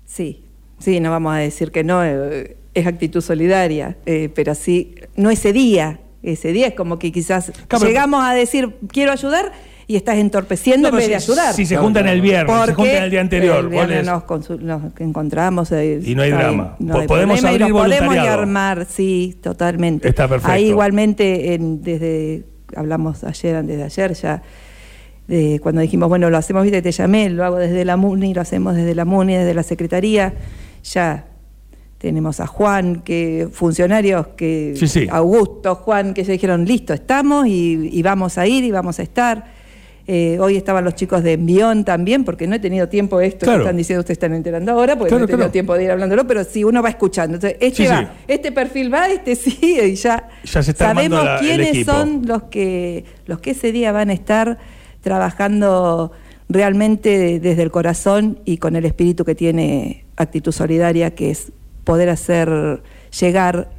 Sí, 0.06 0.44
sí, 0.80 1.00
no 1.00 1.10
vamos 1.10 1.32
a 1.34 1.38
decir 1.38 1.70
que 1.70 1.84
no, 1.84 2.04
eh, 2.04 2.56
es 2.74 2.86
actitud 2.86 3.20
solidaria, 3.20 3.96
eh, 4.06 4.28
pero 4.34 4.54
sí, 4.54 4.94
no 5.16 5.30
ese 5.30 5.52
día, 5.52 6.00
ese 6.22 6.52
día 6.52 6.66
es 6.68 6.74
como 6.74 6.98
que 6.98 7.12
quizás 7.12 7.46
Claro, 7.50 7.66
pero- 7.68 7.86
llegamos 7.86 8.22
a 8.24 8.34
decir 8.34 8.76
quiero 8.88 9.12
ayudar 9.12 9.52
y 9.86 9.96
estás 9.96 10.18
entorpeciendo 10.18 10.88
No, 10.88 10.94
en 10.96 10.98
vez 11.00 11.08
de 11.08 11.16
ayudar. 11.16 11.52
Si 11.52 11.66
se 11.66 11.70
Claro, 11.74 11.82
juntan 11.84 12.02
claro. 12.04 12.14
el 12.16 12.22
viernes, 12.22 12.52
se 12.54 12.58
Porque 12.60 12.74
juntan 12.74 13.02
el 13.04 13.10
día 13.10 13.20
anterior. 13.20 13.58
el 13.58 13.68
viernes 13.70 14.06
nos, 14.06 14.82
encontramos 15.00 15.72
eh, 15.72 16.00
Y 16.04 16.14
no 16.14 16.22
hay 16.22 16.30
drama. 16.30 16.76
Po- 16.76 16.98
hay 17.00 17.06
podemos 17.08 17.40
problema 17.40 17.50
y 17.50 17.54
abrir 17.54 17.60
nos 17.74 17.82
podemos 17.82 17.96
y 17.96 18.06
voluntariado. 18.06 18.40
armar, 18.40 18.86
sí, 18.88 19.36
totalmente. 19.42 20.08
Está 20.08 20.28
perfecto. 20.28 20.52
Ahí 20.52 20.66
igualmente, 20.68 21.54
en- 21.54 21.82
desde, 21.82 22.44
hablamos 22.76 23.24
ayer, 23.24 23.56
antes 23.56 23.76
de 23.78 23.82
ayer 23.82 24.12
ya, 24.14 24.42
de 25.26 25.58
cuando 25.60 25.80
dijimos, 25.80 26.08
bueno, 26.08 26.30
lo 26.30 26.36
hacemos, 26.36 26.62
viste, 26.62 26.82
te 26.82 26.92
llamé, 26.92 27.28
lo 27.30 27.44
hago 27.44 27.56
desde 27.56 27.84
la 27.84 27.96
MUNI, 27.96 28.32
lo 28.34 28.42
hacemos 28.42 28.76
desde 28.76 28.94
la 28.94 29.04
MUNI, 29.04 29.34
desde 29.38 29.54
la 29.54 29.62
Secretaría, 29.64 30.34
ya 30.84 31.26
tenemos 31.98 32.40
a 32.40 32.46
Juan, 32.46 33.02
que 33.02 33.48
funcionarios 33.52 34.28
que, 34.28 34.74
Sí, 34.76 34.88
sí. 34.88 35.06
Augusto, 35.10 35.74
Juan, 35.74 36.14
que 36.14 36.24
ya 36.24 36.32
dijeron, 36.32 36.64
listo, 36.64 36.94
estamos 36.94 37.46
y, 37.46 37.90
y 37.92 38.02
vamos 38.02 38.38
a 38.38 38.46
ir 38.46 38.64
y 38.64 38.70
vamos 38.70 38.98
a 38.98 39.02
estar. 39.02 39.60
Eh, 40.06 40.38
hoy 40.40 40.56
estaban 40.56 40.82
los 40.82 40.94
chicos 40.96 41.22
de 41.22 41.34
Envión 41.34 41.84
también, 41.84 42.24
porque 42.24 42.46
no 42.48 42.56
he 42.56 42.58
tenido 42.58 42.88
tiempo 42.88 43.20
esto 43.20 43.44
Claro. 43.44 43.58
que 43.58 43.64
están 43.64 43.76
diciendo, 43.76 44.00
ustedes 44.00 44.16
están 44.16 44.32
enterando 44.34 44.72
ahora, 44.72 44.96
porque 44.96 45.10
Claro, 45.10 45.20
no 45.20 45.24
he 45.24 45.28
tenido 45.28 45.38
claro. 45.44 45.52
tiempo 45.52 45.74
de 45.74 45.84
ir 45.84 45.90
hablándolo, 45.90 46.26
pero 46.26 46.42
si 46.42 46.64
uno 46.64 46.82
va 46.82 46.88
escuchando, 46.88 47.34
entonces 47.36 47.58
este 47.60 47.84
Sí, 47.84 47.88
va, 47.88 48.00
sí. 48.00 48.06
este 48.26 48.50
perfil 48.50 48.92
va, 48.92 49.08
este 49.08 49.34
sí, 49.36 49.58
y 49.80 49.94
ya, 49.94 50.26
Ya 50.42 50.62
se 50.62 50.70
está 50.72 50.86
sabemos 50.86 51.22
la- 51.22 51.38
quiénes 51.38 51.84
son 51.86 52.22
los 52.24 52.44
que, 52.44 53.04
los 53.26 53.40
que 53.40 53.50
ese 53.50 53.70
día 53.72 53.92
van 53.92 54.08
a 54.10 54.14
estar 54.14 54.58
trabajando 55.02 56.12
realmente 56.48 57.38
desde 57.40 57.62
el 57.62 57.70
corazón 57.70 58.38
y 58.44 58.56
con 58.56 58.74
el 58.76 58.84
espíritu 58.86 59.24
que 59.24 59.34
tiene 59.34 60.06
actitud 60.22 60.52
solidaria, 60.52 61.14
que 61.14 61.30
es 61.30 61.52
poder 61.84 62.08
hacer 62.08 62.82
llegar 63.18 63.70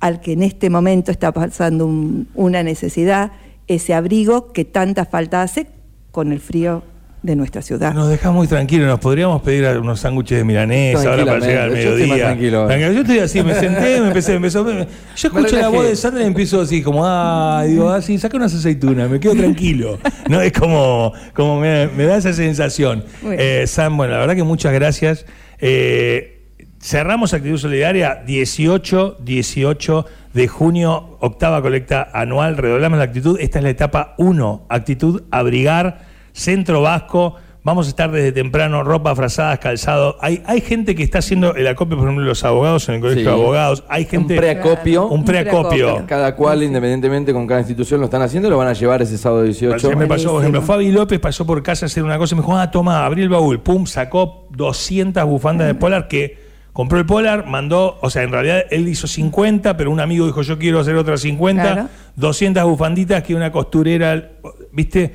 al 0.00 0.20
que 0.20 0.32
en 0.32 0.42
este 0.42 0.70
momento 0.70 1.10
está 1.10 1.32
pasando 1.32 1.86
un- 1.86 2.28
una 2.34 2.62
necesidad, 2.62 3.32
ese 3.66 3.92
abrigo 3.94 4.52
que 4.52 4.64
tanta 4.64 5.04
falta 5.04 5.42
hace 5.42 5.66
con 6.10 6.32
el 6.32 6.40
frío 6.40 6.82
de 7.22 7.36
nuestra 7.36 7.60
ciudad. 7.60 7.92
Nos 7.92 8.08
deja 8.08 8.30
muy 8.30 8.46
tranquilos, 8.46 8.88
nos 8.88 8.98
podríamos 8.98 9.42
pedir 9.42 9.66
unos 9.78 10.00
sándwiches 10.00 10.38
de 10.38 10.44
milanesa 10.44 11.10
ahora 11.10 11.26
para 11.26 11.38
llegar 11.40 11.64
al 11.64 11.70
Tranquilamente, 11.72 11.84
yo 11.84 11.90
estoy 11.90 12.00
más 12.08 12.16
mediodía. 12.16 12.66
tranquilo 12.66 12.94
Yo 12.94 13.00
estoy 13.02 13.18
así, 13.18 13.42
me 13.42 13.54
senté, 13.54 14.00
me 14.00 14.06
empecé, 14.08 14.30
me 14.30 14.36
empezó. 14.36 14.64
me- 14.64 14.86
yo 15.16 15.28
escucho 15.28 15.56
la 15.58 15.68
voz 15.68 15.86
de 15.86 15.96
Sandra 15.96 16.22
y 16.22 16.26
empiezo 16.26 16.62
así, 16.62 16.80
como, 16.82 17.02
ah, 17.04 17.62
digo, 17.66 17.90
así, 17.90 18.16
saca 18.18 18.38
unas 18.38 18.54
aceitunas, 18.54 19.10
me 19.10 19.20
quedo 19.20 19.34
tranquilo. 19.34 19.98
No, 20.30 20.40
es 20.40 20.50
como, 20.52 21.12
como 21.34 21.60
me, 21.60 21.88
me 21.88 22.04
da 22.06 22.16
esa 22.16 22.32
sensación. 22.32 23.04
Eh, 23.22 23.64
Sam, 23.66 23.98
bueno, 23.98 24.14
la 24.14 24.20
verdad 24.20 24.34
que 24.34 24.42
muchas 24.44 24.72
gracias. 24.72 25.26
Eh, 25.60 26.56
cerramos 26.80 27.34
Actitud 27.34 27.58
Solidaria 27.58 28.22
18, 28.26 29.18
18 29.20 30.06
de 30.32 30.48
junio, 30.48 31.16
octava 31.20 31.60
colecta 31.60 32.08
anual, 32.12 32.56
redoblamos 32.56 32.98
la 32.98 33.04
actitud. 33.04 33.38
Esta 33.40 33.58
es 33.58 33.64
la 33.64 33.70
etapa 33.70 34.14
1, 34.18 34.66
actitud 34.68 35.22
abrigar, 35.30 36.06
centro 36.32 36.82
vasco. 36.82 37.36
Vamos 37.62 37.86
a 37.86 37.90
estar 37.90 38.10
desde 38.10 38.32
temprano, 38.32 38.82
ropa, 38.82 39.14
frazadas, 39.14 39.58
calzado. 39.58 40.16
Hay, 40.22 40.42
hay 40.46 40.62
gente 40.62 40.94
que 40.94 41.02
está 41.02 41.18
haciendo 41.18 41.54
el 41.54 41.66
acopio, 41.66 41.96
por 41.98 42.06
ejemplo, 42.06 42.24
los 42.24 42.42
abogados 42.42 42.88
en 42.88 42.94
el 42.94 43.00
colegio 43.02 43.20
Sí. 43.22 43.26
de 43.26 43.32
abogados. 43.32 43.84
Hay 43.88 44.06
gente. 44.06 44.32
Un 44.34 44.40
preacopio. 44.40 45.06
Un 45.08 45.24
preacopio. 45.26 46.04
Cada 46.06 46.34
cual, 46.34 46.62
independientemente 46.62 47.34
con 47.34 47.46
cada 47.46 47.60
institución, 47.60 48.00
lo 48.00 48.06
están 48.06 48.22
haciendo, 48.22 48.48
lo 48.48 48.56
van 48.56 48.68
a 48.68 48.72
llevar 48.72 49.02
ese 49.02 49.18
sábado 49.18 49.42
18. 49.42 49.74
Ayer 49.74 49.96
me 49.96 50.06
pasó, 50.06 50.30
por 50.32 50.40
ejemplo. 50.40 50.62
Fabi 50.62 50.90
López 50.90 51.18
pasó 51.20 51.44
por 51.46 51.62
casa 51.62 51.84
a 51.84 51.88
hacer 51.88 52.02
una 52.02 52.16
cosa 52.16 52.34
y 52.34 52.36
me 52.38 52.42
dijo, 52.42 52.56
ah, 52.56 52.70
toma, 52.70 53.04
abrí 53.04 53.20
el 53.22 53.28
baúl, 53.28 53.60
pum, 53.60 53.84
sacó 53.84 54.46
200 54.52 55.22
bufandas 55.26 55.66
de 55.66 55.74
Polar 55.74 56.08
que 56.08 56.38
compró 56.72 56.98
el 56.98 57.04
Polar, 57.04 57.46
mandó, 57.46 57.98
o 58.00 58.08
sea, 58.08 58.22
en 58.22 58.30
realidad 58.32 58.62
él 58.70 58.88
hizo 58.88 59.06
50, 59.06 59.76
pero 59.76 59.90
un 59.90 60.00
amigo 60.00 60.24
dijo, 60.24 60.40
yo 60.40 60.58
quiero 60.58 60.80
hacer 60.80 60.96
otras 60.96 61.20
50, 61.20 61.62
Claro. 61.62 61.88
200 62.16 62.64
bufanditas 62.64 63.22
que 63.22 63.34
una 63.34 63.52
costurera, 63.52 64.30
viste, 64.72 65.14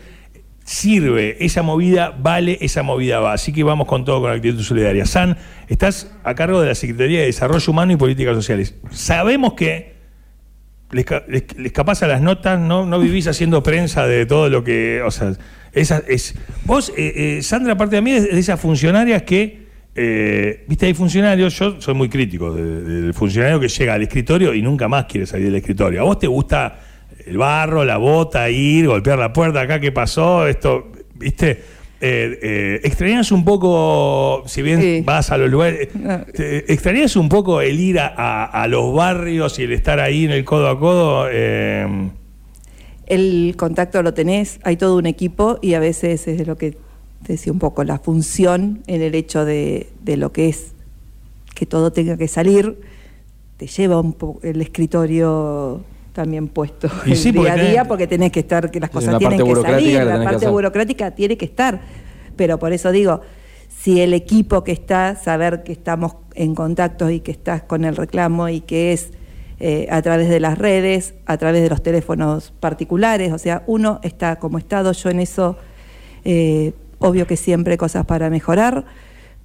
sirve, 0.68 1.38
esa 1.46 1.62
movida 1.62 2.10
vale, 2.20 2.58
esa 2.60 2.82
movida 2.84 3.20
va. 3.20 3.34
Así 3.34 3.54
que 3.54 3.64
vamos 3.64 3.88
con 3.88 4.04
todo 4.04 4.20
con 4.22 4.32
actitud 4.32 4.62
solidaria. 4.64 5.06
San, 5.06 5.38
estás 5.70 6.12
a 6.24 6.34
cargo 6.34 6.60
de 6.60 6.70
la 6.70 6.76
Secretaría 6.76 7.20
de 7.20 7.28
Desarrollo 7.28 7.72
Humano 7.72 7.94
y 7.94 7.98
Políticas 7.98 8.36
Sociales. 8.36 8.74
Sabemos 8.90 9.54
que 9.54 9.94
les, 10.92 11.06
les- 11.28 11.72
capaz 11.72 12.02
a 12.04 12.08
las 12.08 12.20
notas, 12.22 12.60
no, 12.60 12.86
no 12.86 13.00
vivís 13.00 13.28
haciendo 13.28 13.62
prensa 13.64 14.08
de 14.08 14.26
todo 14.26 14.50
lo 14.50 14.64
que. 14.64 15.02
O 15.04 15.12
sea, 15.12 15.34
esa 15.72 16.02
es. 16.08 16.36
Vos, 16.66 16.92
eh, 16.98 17.38
eh, 17.38 17.44
Sandra, 17.44 17.74
aparte 17.74 17.98
de 17.98 18.02
mí, 18.02 18.12
es 18.12 18.24
de 18.32 18.40
esas 18.40 18.60
funcionarias 18.60 19.22
que. 19.24 19.66
eh, 19.94 20.66
Viste, 20.68 20.88
hay 20.88 20.94
funcionarios, 20.96 21.58
yo 21.60 21.80
soy 21.80 21.94
muy 21.94 22.10
crítico 22.10 22.52
de- 22.54 22.82
del 22.82 23.14
funcionario 23.14 23.60
que 23.60 23.68
llega 23.68 23.94
al 23.94 24.02
escritorio 24.02 24.54
y 24.54 24.62
nunca 24.64 24.88
más 24.88 25.06
quiere 25.06 25.28
salir 25.28 25.46
del 25.46 25.56
escritorio. 25.56 26.02
¿A 26.02 26.06
vos 26.06 26.18
te 26.18 26.28
gusta 26.28 26.80
el 27.26 27.38
barro, 27.38 27.84
la 27.86 27.98
bota, 27.98 28.50
ir, 28.50 28.88
golpear 28.88 29.18
la 29.20 29.34
puerta, 29.34 29.62
acá 29.62 29.80
qué 29.80 29.92
pasó? 29.92 30.48
Esto, 30.48 30.92
¿viste? 31.16 31.62
Eh, 32.02 32.40
eh, 32.44 32.82
¿Extrañas 32.84 33.32
un 33.32 33.44
poco, 33.46 34.44
si 34.48 34.62
bien 34.62 34.82
Sí. 34.82 35.02
vas 35.06 35.32
a 35.32 35.38
los 35.38 35.50
lugares, 35.50 35.88
¿extrañas 36.68 37.16
un 37.16 37.30
poco 37.30 37.62
el 37.62 37.80
ir 37.80 38.00
a, 38.00 38.08
a- 38.16 38.46
a 38.64 38.68
los 38.68 38.94
barrios 38.94 39.58
y 39.60 39.64
el 39.64 39.72
estar 39.72 40.00
ahí 40.00 40.26
en 40.26 40.32
el 40.32 40.44
codo 40.46 40.68
a 40.70 40.80
codo? 40.80 41.28
Eh, 41.32 42.10
El 43.08 43.54
contacto 43.58 44.02
lo 44.04 44.14
tenés, 44.14 44.60
hay 44.64 44.78
todo 44.78 44.98
un 44.98 45.06
equipo 45.06 45.60
y 45.62 45.76
a 45.76 45.80
veces 45.80 46.28
es 46.28 46.46
lo 46.48 46.58
que 46.58 46.72
te 47.24 47.34
decía 47.34 47.54
un 47.54 47.60
poco, 47.60 47.84
la 47.84 48.00
función 48.00 48.82
en 48.88 49.02
el 49.02 49.14
hecho 49.16 49.46
de, 49.46 49.88
de 50.04 50.18
lo 50.18 50.32
que 50.32 50.50
es 50.50 50.74
que 51.56 51.66
todo 51.66 51.92
tenga 51.94 52.18
que 52.18 52.28
salir, 52.28 52.78
te 53.58 53.68
lleva 53.68 54.00
un 54.02 54.14
poco 54.14 54.40
el 54.46 54.60
escritorio 54.62 55.82
también 56.16 56.48
puesto 56.48 56.90
Y 57.06 57.12
el 57.12 57.18
sí, 57.18 57.32
día 57.32 57.54
a 57.54 57.56
tenés- 57.58 57.70
día 57.72 57.86
porque 57.86 58.08
tenés 58.08 58.32
que 58.32 58.40
estar, 58.40 58.72
que 58.72 58.80
las 58.80 58.90
cosas 58.90 59.14
la 59.14 59.20
tienen 59.20 59.38
que 59.44 59.56
salir, 59.56 60.04
la 60.04 60.24
parte 60.24 60.48
burocrática 60.48 61.12
tiene 61.12 61.38
que 61.38 61.46
estar. 61.46 61.82
Pero 62.36 62.58
por 62.58 62.72
eso 62.74 62.92
digo, 62.92 63.22
si 63.82 64.02
el 64.02 64.14
equipo 64.14 64.64
que 64.64 64.72
está, 64.72 65.16
saber 65.16 65.64
que 65.64 65.74
estamos 65.74 66.16
en 66.34 66.56
contacto 66.56 67.10
y 67.10 67.20
que 67.20 67.32
estás 67.32 67.62
con 67.64 67.84
el 67.86 67.96
reclamo 67.96 68.50
y 68.50 68.62
que 68.62 68.94
es 68.94 69.12
eh, 69.60 69.88
a 69.92 70.02
través 70.02 70.28
de 70.30 70.40
las 70.40 70.58
redes, 70.58 71.14
a 71.26 71.38
través 71.38 71.62
de 71.62 71.70
los 71.70 71.82
teléfonos 71.84 72.54
particulares, 72.60 73.32
o 73.32 73.38
sea, 73.38 73.64
uno 73.68 74.00
está 74.04 74.38
como 74.38 74.58
Estado, 74.58 74.92
yo 74.92 75.10
en 75.10 75.20
eso, 75.20 75.58
eh, 76.26 76.74
obvio 77.00 77.26
que 77.28 77.38
siempre 77.38 77.74
hay 77.74 77.78
cosas 77.78 78.06
para 78.06 78.30
mejorar, 78.30 78.86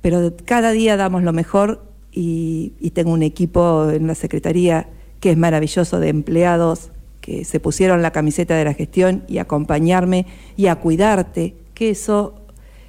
pero 0.00 0.33
cada 0.44 0.70
día 0.72 0.96
damos 0.96 1.22
lo 1.22 1.33
mejor 1.33 1.83
y, 2.12 2.72
y 2.80 2.90
tengo 2.90 3.12
un 3.12 3.22
equipo 3.22 3.88
en 3.90 4.06
la 4.09 4.14
Secretaría 4.16 4.88
que 5.20 5.30
es 5.30 5.37
maravilloso 5.37 6.00
de 6.00 6.09
empleados 6.09 6.90
que 7.20 7.44
se 7.44 7.61
pusieron 7.61 8.02
la 8.02 8.11
camiseta 8.12 8.56
de 8.56 8.64
la 8.64 8.74
gestión 8.74 9.22
y 9.28 9.38
acompañarme 9.38 10.26
y 10.56 10.66
a 10.66 10.76
cuidarte, 10.76 11.54
que 11.74 11.90
eso 11.90 12.35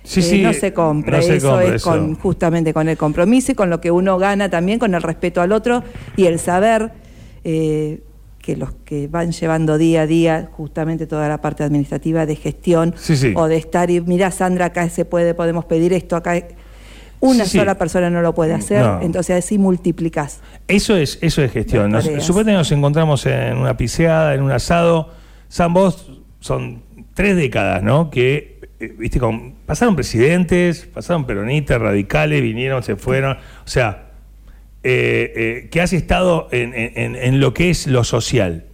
Sí, 0.03 0.21
eh, 0.21 0.23
sí, 0.23 0.41
no 0.41 0.51
se 0.53 0.73
compra, 0.73 1.17
no 1.17 1.23
se 1.23 1.35
eso 1.35 1.49
compra 1.49 1.67
es 1.67 1.73
eso. 1.75 1.89
con 1.91 2.15
justamente 2.15 2.73
con 2.73 2.89
el 2.89 2.97
compromiso 2.97 3.51
y 3.51 3.55
con 3.55 3.69
lo 3.69 3.79
que 3.79 3.91
uno 3.91 4.17
gana 4.17 4.49
también, 4.49 4.79
con 4.79 4.95
el 4.95 5.01
respeto 5.03 5.41
al 5.41 5.51
otro 5.51 5.83
y 6.17 6.25
el 6.25 6.39
saber 6.39 6.91
eh, 7.43 8.01
que 8.39 8.55
los 8.55 8.71
que 8.83 9.07
van 9.07 9.31
llevando 9.31 9.77
día 9.77 10.01
a 10.01 10.07
día 10.07 10.49
justamente 10.53 11.05
toda 11.05 11.29
la 11.29 11.39
parte 11.39 11.63
administrativa 11.63 12.25
de 12.25 12.35
gestión 12.35 12.95
Sí, 12.97 13.33
o 13.35 13.47
de 13.47 13.57
estar 13.57 13.91
y 13.91 14.01
mira 14.01 14.31
Sandra 14.31 14.65
acá 14.67 14.89
se 14.89 15.05
puede, 15.05 15.35
podemos 15.35 15.65
pedir 15.65 15.93
esto 15.93 16.15
acá. 16.15 16.33
Una 17.21 17.45
Sí, 17.45 17.51
sí. 17.51 17.57
sola 17.59 17.75
persona 17.75 18.09
no 18.09 18.21
lo 18.21 18.33
puede 18.35 18.53
hacer, 18.53 18.81
No. 18.83 18.99
entonces 19.01 19.37
así 19.45 19.57
multiplicás. 19.57 20.41
Eso 20.67 20.95
es, 20.97 21.17
eso 21.21 21.41
es 21.43 21.51
gestión. 21.51 21.91
Nos, 21.91 22.05
que 22.07 22.15
nos 22.51 22.71
encontramos 22.71 23.25
en 23.27 23.57
una 23.57 23.77
piseada, 23.77 24.33
en 24.35 24.41
un 24.41 24.51
asado. 24.51 25.09
San 25.47 25.73
vos 25.73 26.19
son 26.39 26.81
tres 27.13 27.35
décadas, 27.35 27.83
¿no? 27.83 28.09
Que, 28.09 28.59
eh, 28.79 28.95
viste, 28.97 29.19
con, 29.19 29.53
pasaron 29.67 29.95
presidentes, 29.95 30.87
pasaron 30.91 31.25
peronistas, 31.25 31.79
radicales, 31.79 32.41
vinieron, 32.41 32.81
se 32.81 32.95
fueron. 32.95 33.33
O 33.33 33.67
sea, 33.67 34.07
eh, 34.83 35.31
eh, 35.35 35.69
que 35.69 35.79
has 35.79 35.93
estado 35.93 36.47
en, 36.51 36.73
en- 36.73 36.91
en- 36.97 37.15
en 37.15 37.39
lo 37.39 37.53
que 37.53 37.69
es 37.69 37.85
lo 37.85 38.03
social. 38.03 38.65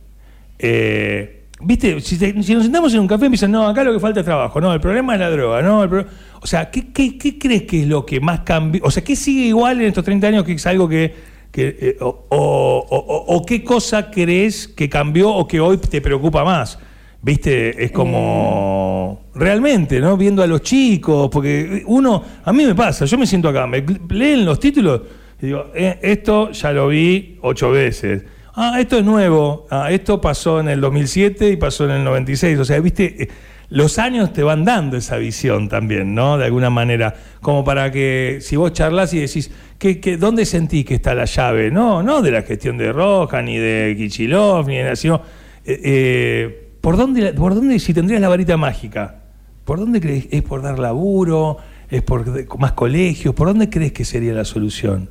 Eh, 0.59 1.33
Viste, 1.59 1.99
si, 2.01 2.19
te- 2.19 2.43
si 2.43 2.53
nos 2.53 2.65
sentamos 2.65 2.93
en 2.93 2.99
un 2.99 3.07
café 3.07 3.25
y 3.25 3.29
me 3.29 3.33
dicen, 3.33 3.49
no, 3.51 3.67
acá 3.67 3.83
lo 3.83 3.91
que 3.91 3.99
falta 3.99 4.19
es 4.19 4.25
trabajo, 4.27 4.61
no, 4.61 4.71
el 4.75 4.79
problema 4.79 5.15
es 5.15 5.19
la 5.19 5.31
droga, 5.31 5.63
no, 5.63 5.81
el 5.81 5.89
pro- 5.89 6.05
o 6.47 6.49
sea, 6.49 6.71
¿qué, 6.71 6.93
qué, 6.93 7.17
qué 7.17 7.37
crees 7.37 7.63
que 7.63 7.81
es 7.81 7.87
lo 7.87 8.05
que 8.05 8.21
más 8.21 8.39
cambió? 8.45 8.81
O 8.85 8.89
sea, 8.89 9.03
¿qué 9.03 9.17
sigue 9.17 9.47
igual 9.47 9.81
en 9.81 9.87
estos 9.87 10.05
30 10.05 10.27
años 10.27 10.43
que 10.45 10.53
es 10.53 10.65
algo 10.65 10.87
que, 10.87 11.13
que, 11.51 11.75
eh, 11.77 11.97
o, 11.99 12.23
o- 12.29 12.85
o- 12.89 13.35
o 13.35 13.45
qué 13.45 13.65
cosa 13.65 14.09
crees 14.09 14.65
que 14.69 14.87
cambió 14.87 15.29
o 15.29 15.45
que 15.45 15.59
hoy 15.59 15.75
te 15.75 15.99
preocupa 15.99 16.45
más? 16.45 16.79
Viste, 17.21 17.83
es 17.83 17.91
como 17.91 19.23
realmente, 19.35 19.99
¿no? 19.99 20.15
Viendo 20.15 20.41
a 20.41 20.47
los 20.47 20.61
chicos, 20.61 21.27
porque 21.29 21.83
uno, 21.85 22.23
a 22.45 22.53
mí 22.53 22.65
me 22.65 22.75
pasa, 22.75 23.03
yo 23.03 23.17
me 23.17 23.27
siento 23.27 23.49
acá, 23.49 23.67
me 23.67 23.83
leen 24.09 24.45
los 24.45 24.57
títulos 24.57 25.01
y 25.41 25.47
digo, 25.47 25.65
eh, 25.75 25.99
esto 26.01 26.51
ya 26.51 26.71
lo 26.71 26.87
vi 26.87 27.39
ocho 27.41 27.71
veces. 27.71 28.23
Ah, 28.55 28.79
esto 28.79 28.97
es 28.99 29.03
nuevo. 29.03 29.67
Ah, 29.69 29.91
esto 29.91 30.21
pasó 30.21 30.61
en 30.61 30.69
el 30.69 30.79
2007 30.79 31.49
y 31.51 31.57
pasó 31.57 31.83
en 31.83 31.91
el 31.91 32.03
96. 32.05 32.57
O 32.57 32.63
sea, 32.63 32.79
viste, 32.79 33.27
los 33.69 33.99
años 33.99 34.31
te 34.31 34.43
van 34.43 34.63
dando 34.63 34.97
esa 34.97 35.17
visión 35.17 35.67
también, 35.67 36.15
¿no? 36.15 36.37
De 36.37 36.45
alguna 36.45 36.69
manera, 36.69 37.13
como 37.41 37.63
para 37.63 37.91
que 37.91 38.39
si 38.41 38.55
vos 38.55 38.71
charlas 38.71 39.13
y 39.13 39.19
decís, 39.19 39.51
¿qué, 39.77 39.99
qué, 39.99 40.17
dónde 40.17 40.45
sentís 40.45 40.85
que 40.85 40.95
está 40.95 41.13
la 41.13 41.25
llave? 41.25 41.69
No, 41.69 42.01
no 42.01 42.21
de 42.21 42.31
la 42.31 42.43
gestión 42.43 42.77
de 42.77 42.93
Roja, 42.93 43.41
ni 43.41 43.57
de 43.57 43.93
Kichilov, 43.97 44.67
ni 44.67 44.77
de 44.77 44.83
Nación. 44.83 45.19
Eh, 45.65 45.81
eh, 45.83 46.69
¿por, 46.79 46.95
dónde, 46.95 47.33
¿Por 47.33 47.55
dónde, 47.55 47.77
si 47.79 47.93
tendrías 47.93 48.21
la 48.21 48.29
varita 48.29 48.55
mágica, 48.55 49.23
por 49.65 49.79
dónde 49.79 49.99
crees? 49.99 50.27
¿Es 50.31 50.43
por 50.43 50.61
dar 50.61 50.79
laburo? 50.79 51.57
¿Es 51.89 52.01
por 52.03 52.25
más 52.57 52.71
colegios? 52.71 53.35
¿Por 53.35 53.49
dónde 53.49 53.69
crees 53.69 53.91
que 53.91 54.05
sería 54.05 54.33
la 54.33 54.45
solución? 54.45 55.09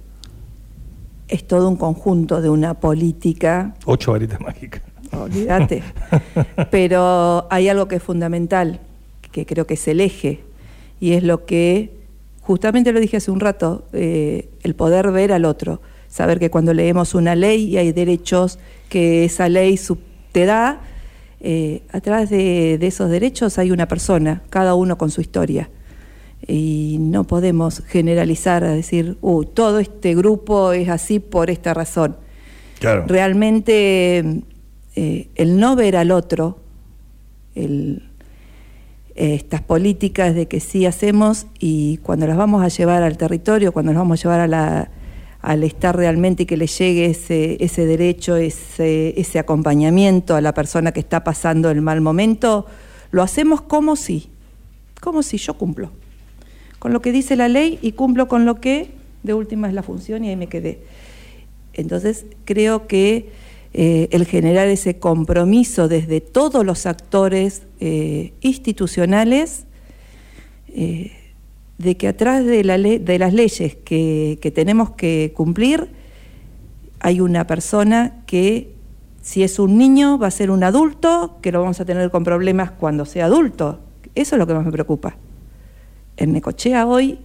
Es 1.28 1.46
todo 1.46 1.68
un 1.68 1.76
conjunto 1.76 2.40
de 2.40 2.48
una 2.48 2.74
política 2.74 3.74
Ocho 3.84 4.12
varitas 4.12 4.40
mágicas. 4.40 4.82
Olvídate. 5.22 5.82
Pero 6.70 7.46
hay 7.50 7.68
algo 7.68 7.88
que 7.88 7.96
es 7.96 8.02
fundamental, 8.02 8.80
que 9.32 9.46
creo 9.46 9.66
que 9.66 9.74
es 9.74 9.88
el 9.88 10.00
eje, 10.00 10.40
y 11.00 11.12
es 11.12 11.22
lo 11.22 11.44
que, 11.44 11.90
justamente 12.40 12.92
lo 12.92 13.00
dije 13.00 13.16
hace 13.18 13.30
un 13.30 13.40
rato, 13.40 13.84
eh, 13.92 14.48
el 14.62 14.74
poder 14.74 15.10
ver 15.12 15.32
al 15.32 15.44
otro, 15.44 15.80
saber 16.08 16.38
que 16.38 16.50
cuando 16.50 16.72
leemos 16.72 17.14
una 17.14 17.34
ley 17.34 17.64
y 17.64 17.76
hay 17.76 17.92
derechos 17.92 18.58
que 18.88 19.24
esa 19.24 19.48
ley 19.48 19.78
te 20.32 20.46
da, 20.46 20.80
eh, 21.40 21.82
atrás 21.92 22.30
de, 22.30 22.78
de 22.78 22.86
esos 22.86 23.10
derechos 23.10 23.58
hay 23.58 23.70
una 23.70 23.86
persona, 23.88 24.42
cada 24.50 24.74
uno 24.74 24.96
con 24.96 25.10
su 25.10 25.20
historia. 25.20 25.68
Y 26.46 26.98
no 27.00 27.24
podemos 27.24 27.82
generalizar 27.88 28.62
a 28.62 28.70
decir, 28.72 29.16
"Uy, 29.20 29.46
todo 29.52 29.78
este 29.80 30.14
grupo 30.14 30.72
es 30.72 30.88
así 30.88 31.18
por 31.18 31.50
esta 31.50 31.74
razón 31.74 32.16
Claro. 32.78 33.04
realmente 33.08 34.42
eh, 34.96 35.28
el 35.34 35.58
no 35.58 35.76
ver 35.76 35.94
al 35.94 36.10
otro, 36.10 36.58
eh, 37.54 37.98
estas 39.14 39.60
políticas 39.60 40.34
de 40.34 40.48
que 40.48 40.58
sí 40.58 40.86
hacemos 40.86 41.46
y 41.58 41.98
cuando 41.98 42.26
las 42.26 42.38
vamos 42.38 42.62
a 42.62 42.68
llevar 42.68 43.02
al 43.02 43.18
territorio, 43.18 43.72
cuando 43.72 43.92
las 43.92 44.00
vamos 44.00 44.18
a 44.18 44.22
llevar 44.22 44.88
al 45.42 45.64
estar 45.64 45.96
realmente 45.96 46.44
y 46.44 46.46
que 46.46 46.56
le 46.56 46.66
llegue 46.66 47.06
ese, 47.06 47.62
ese 47.62 47.84
derecho, 47.84 48.36
ese, 48.36 49.18
ese 49.20 49.38
acompañamiento 49.38 50.34
a 50.34 50.40
la 50.40 50.54
persona 50.54 50.92
que 50.92 51.00
está 51.00 51.24
pasando 51.24 51.70
el 51.70 51.82
mal 51.82 52.00
momento, 52.00 52.64
lo 53.10 53.22
hacemos 53.22 53.60
como 53.60 53.96
si, 53.96 54.30
como 55.02 55.22
si 55.22 55.36
yo 55.36 55.58
cumplo, 55.58 55.90
con 56.78 56.94
lo 56.94 57.02
que 57.02 57.12
dice 57.12 57.36
la 57.36 57.48
ley 57.48 57.78
y 57.82 57.92
cumplo 57.92 58.28
con 58.28 58.46
lo 58.46 58.60
que 58.60 58.90
de 59.22 59.34
última 59.34 59.68
es 59.68 59.74
la 59.74 59.82
función 59.82 60.24
y 60.24 60.30
ahí 60.30 60.36
me 60.36 60.46
quedé. 60.46 60.80
Entonces, 61.74 62.24
creo 62.46 62.86
que 62.86 63.30
eh, 63.78 64.08
el 64.10 64.24
generar 64.24 64.68
ese 64.68 64.98
compromiso 64.98 65.86
desde 65.86 66.22
todos 66.22 66.64
los 66.64 66.86
actores 66.86 67.66
eh, 67.78 68.32
institucionales, 68.40 69.66
eh, 70.68 71.12
de 71.76 71.94
que 71.98 72.08
atrás 72.08 72.46
de, 72.46 72.64
la 72.64 72.78
de 72.78 73.18
las 73.18 73.34
leyes 73.34 73.76
que, 73.76 74.38
que 74.40 74.50
tenemos 74.50 74.92
que 74.92 75.34
cumplir, 75.36 75.90
hay 77.00 77.20
una 77.20 77.46
persona 77.46 78.22
que, 78.26 78.72
si 79.20 79.42
es 79.42 79.58
un 79.58 79.76
niño, 79.76 80.16
va 80.16 80.28
a 80.28 80.30
ser 80.30 80.50
un 80.50 80.64
adulto, 80.64 81.36
que 81.42 81.52
lo 81.52 81.60
vamos 81.60 81.78
a 81.78 81.84
tener 81.84 82.10
con 82.10 82.24
problemas 82.24 82.70
cuando 82.70 83.04
sea 83.04 83.26
adulto. 83.26 83.80
Eso 84.14 84.36
es 84.36 84.38
lo 84.38 84.46
que 84.46 84.54
más 84.54 84.64
me 84.64 84.72
preocupa 84.72 85.18
en 86.16 86.32
Necochea 86.32 86.86
hoy 86.86 87.18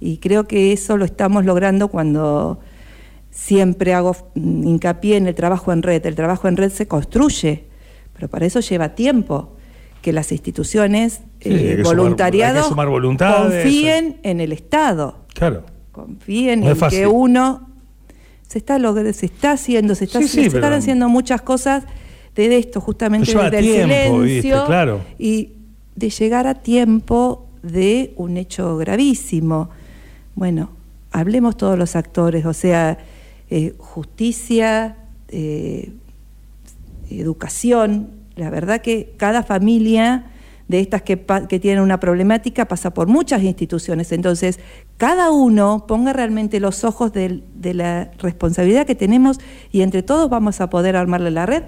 y 0.00 0.18
creo 0.18 0.46
que 0.46 0.72
eso 0.72 0.96
lo 0.96 1.04
estamos 1.04 1.44
logrando 1.44 1.88
cuando 1.88 2.60
siempre 3.36 3.92
hago 3.92 4.16
mm, 4.34 4.66
hincapié 4.66 5.18
en 5.18 5.26
el 5.26 5.34
trabajo 5.34 5.70
en 5.72 5.82
red. 5.82 6.04
El 6.06 6.14
trabajo 6.14 6.48
en 6.48 6.56
red 6.56 6.70
se 6.70 6.88
construye, 6.88 7.64
pero 8.14 8.28
para 8.28 8.46
eso 8.46 8.60
lleva 8.60 8.94
tiempo 8.94 9.52
que 10.00 10.12
las 10.12 10.32
instituciones, 10.32 11.20
Sí, 11.40 11.50
eh, 11.50 11.76
sumar- 11.84 12.86
sumar 12.88 12.88
confíen 13.52 14.20
en 14.22 14.40
el 14.40 14.52
Estado, 14.52 15.18
Claro. 15.34 15.64
confíen 15.92 16.60
No 16.60 16.70
en 16.70 16.76
fácil. 16.76 17.00
que 17.00 17.06
uno 17.06 17.68
se 18.48 18.58
está 18.58 18.78
logr- 18.78 19.12
se 19.12 19.26
está 19.26 19.52
haciendo, 19.52 19.94
se, 19.94 20.04
está, 20.04 20.20
Sí, 20.20 20.28
sí, 20.28 20.44
se 20.44 20.50
pero- 20.50 20.64
están 20.64 20.72
haciendo 20.72 21.08
muchas 21.08 21.42
cosas 21.42 21.84
de 22.34 22.56
esto, 22.56 22.80
justamente 22.80 23.26
tiempo, 23.32 23.52
silencio 23.60 24.22
¿viste? 24.22 24.50
Claro. 24.66 25.00
y 25.18 25.52
de 25.94 26.10
llegar 26.10 26.46
a 26.46 26.54
tiempo 26.54 27.48
de 27.62 28.12
un 28.16 28.36
hecho 28.36 28.76
gravísimo. 28.76 29.70
Bueno, 30.36 30.70
hablemos 31.12 31.56
todos 31.56 31.76
los 31.78 31.96
actores, 31.96 32.46
o 32.46 32.52
sea, 32.52 32.98
eh, 33.50 33.74
justicia, 33.78 34.96
eh, 35.28 35.92
educación. 37.10 38.10
La 38.36 38.50
verdad 38.50 38.80
que 38.80 39.14
cada 39.16 39.42
familia 39.42 40.26
de 40.68 40.80
estas 40.80 41.02
que, 41.02 41.24
que 41.48 41.60
tienen 41.60 41.82
una 41.82 42.00
problemática 42.00 42.66
pasa 42.66 42.92
por 42.92 43.06
muchas 43.06 43.42
instituciones. 43.42 44.10
Entonces, 44.10 44.58
cada 44.96 45.30
uno 45.30 45.84
ponga 45.86 46.12
realmente 46.12 46.58
los 46.58 46.82
ojos 46.82 47.12
del- 47.12 47.44
de 47.54 47.74
la 47.74 48.10
responsabilidad 48.18 48.84
que 48.84 48.96
tenemos 48.96 49.38
y 49.70 49.82
entre 49.82 50.02
todos 50.02 50.28
vamos 50.28 50.60
a 50.60 50.68
poder 50.68 50.96
armarle 50.96 51.30
la 51.30 51.46
red 51.46 51.62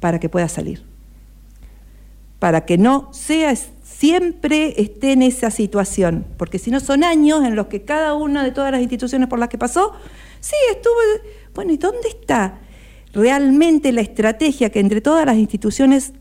para 0.00 0.18
que 0.18 0.28
pueda 0.28 0.48
salir 0.48 0.82
para 2.38 2.64
que 2.64 2.78
no 2.78 3.08
sea 3.12 3.54
siempre 3.56 4.80
esté 4.80 5.10
en 5.12 5.22
esa 5.22 5.50
situación, 5.50 6.24
porque 6.36 6.60
si 6.60 6.70
no 6.70 6.78
son 6.78 7.02
años 7.02 7.44
en 7.44 7.56
los 7.56 7.66
que 7.66 7.82
cada 7.82 8.14
una 8.14 8.44
de 8.44 8.52
todas 8.52 8.70
las 8.70 8.80
instituciones 8.80 9.28
por 9.28 9.40
las 9.40 9.48
que 9.48 9.58
pasó, 9.58 9.92
sí, 10.40 10.56
estuvo, 10.70 10.94
bueno, 11.54 11.72
¿y 11.72 11.76
dónde 11.76 12.08
está 12.08 12.58
realmente 13.12 13.92
la 13.92 14.00
estrategia 14.02 14.70
que 14.70 14.80
entre 14.80 15.00
todas 15.00 15.24
las 15.26 15.36
instituciones 15.36 16.12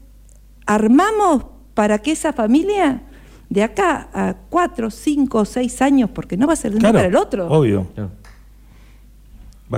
armamos 0.66 1.46
para 1.74 2.00
que 2.00 2.12
esa 2.12 2.34
familia 2.34 3.02
de 3.50 3.64
acá 3.64 4.10
a 4.14 4.36
cuatro, 4.50 4.90
cinco, 4.90 5.46
seis 5.46 5.82
años, 5.82 6.10
porque 6.14 6.36
no 6.38 6.48
va 6.48 6.54
a 6.54 6.56
ser 6.58 6.72
de 6.72 6.78
un 6.78 6.82
día 6.82 6.92
Claro, 6.92 6.98
para 7.06 7.08
el 7.08 7.16
otro, 7.16 7.48
Obvio. 7.50 7.88
Claro. 7.94 8.12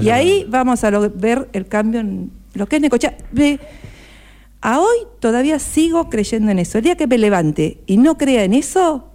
y 0.02 0.10
ahí 0.10 0.46
vamos 0.50 0.84
a 0.84 0.92
lo- 0.92 1.10
ver 1.10 1.50
el 1.54 1.68
cambio 1.68 2.00
en 2.00 2.32
lo 2.54 2.68
que 2.68 2.78
es 2.78 2.82
Necochea. 2.82 3.18
Ve, 3.32 3.60
a 4.62 4.80
hoy 4.80 4.98
todavía 5.20 5.60
sigo 5.60 6.10
creyendo 6.10 6.52
en 6.52 6.60
eso. 6.60 6.78
El 6.80 6.84
día 6.86 6.96
que 6.96 7.08
me 7.08 7.18
levante 7.18 7.80
y 7.86 7.98
no 7.98 8.18
crea 8.18 8.44
en 8.44 8.54
eso, 8.54 9.09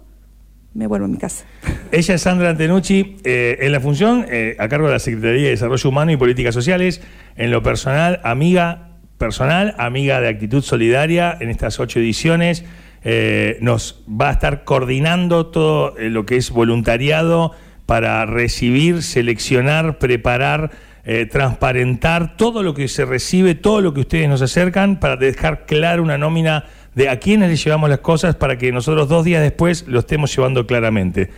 me 0.75 0.87
vuelvo 0.87 1.05
a 1.05 1.07
mi 1.09 1.17
casa. 1.17 1.45
Ella 1.91 2.13
es 2.13 2.21
Sandra 2.21 2.49
Antenucci, 2.49 3.17
eh, 3.23 3.57
en 3.61 3.71
la 3.71 3.79
función 3.79 4.25
eh, 4.29 4.55
a 4.59 4.67
cargo 4.67 4.87
de 4.87 4.93
la 4.93 4.99
Secretaría 4.99 5.45
de 5.45 5.49
Desarrollo 5.51 5.89
Humano 5.89 6.11
y 6.11 6.17
Políticas 6.17 6.53
Sociales, 6.53 7.01
en 7.37 7.49
lo 7.49 7.63
personal, 7.63 8.19
amiga 8.23 8.89
personal, 9.17 9.73
amiga 9.77 10.19
de 10.19 10.27
Actitud 10.27 10.61
Solidaria 10.61 11.35
en 11.39 11.49
estas 11.49 11.79
ocho 11.79 11.99
ediciones. 11.99 12.65
Eh, 13.05 13.57
nos 13.61 14.03
va 14.09 14.29
a 14.29 14.33
estar 14.33 14.65
coordinando 14.65 15.45
todo 15.47 15.95
lo 15.97 16.25
que 16.25 16.35
es 16.35 16.51
voluntariado 16.51 17.53
para 17.85 18.25
recibir, 18.25 19.01
seleccionar, 19.03 19.99
preparar, 19.99 20.71
transparentar 21.29 22.35
todo 22.35 22.63
lo 22.63 22.73
que 22.73 22.87
se 22.87 23.05
recibe, 23.05 23.53
todo 23.53 23.79
lo 23.79 23.93
que 23.93 23.99
ustedes 23.99 24.27
nos 24.27 24.41
acercan 24.41 24.99
para 24.99 25.17
dejar 25.17 25.67
clara 25.67 26.01
una 26.01 26.17
nómina 26.17 26.65
de 26.95 27.09
a 27.09 27.19
quiénes 27.19 27.49
le 27.49 27.57
llevamos 27.57 27.89
las 27.89 27.99
cosas 27.99 28.35
para 28.35 28.57
que 28.57 28.71
nosotros 28.71 29.07
dos 29.07 29.23
días 29.23 29.41
después 29.41 29.85
lo 29.87 29.99
estemos 29.99 30.35
llevando 30.35 30.65
claramente. 30.65 31.29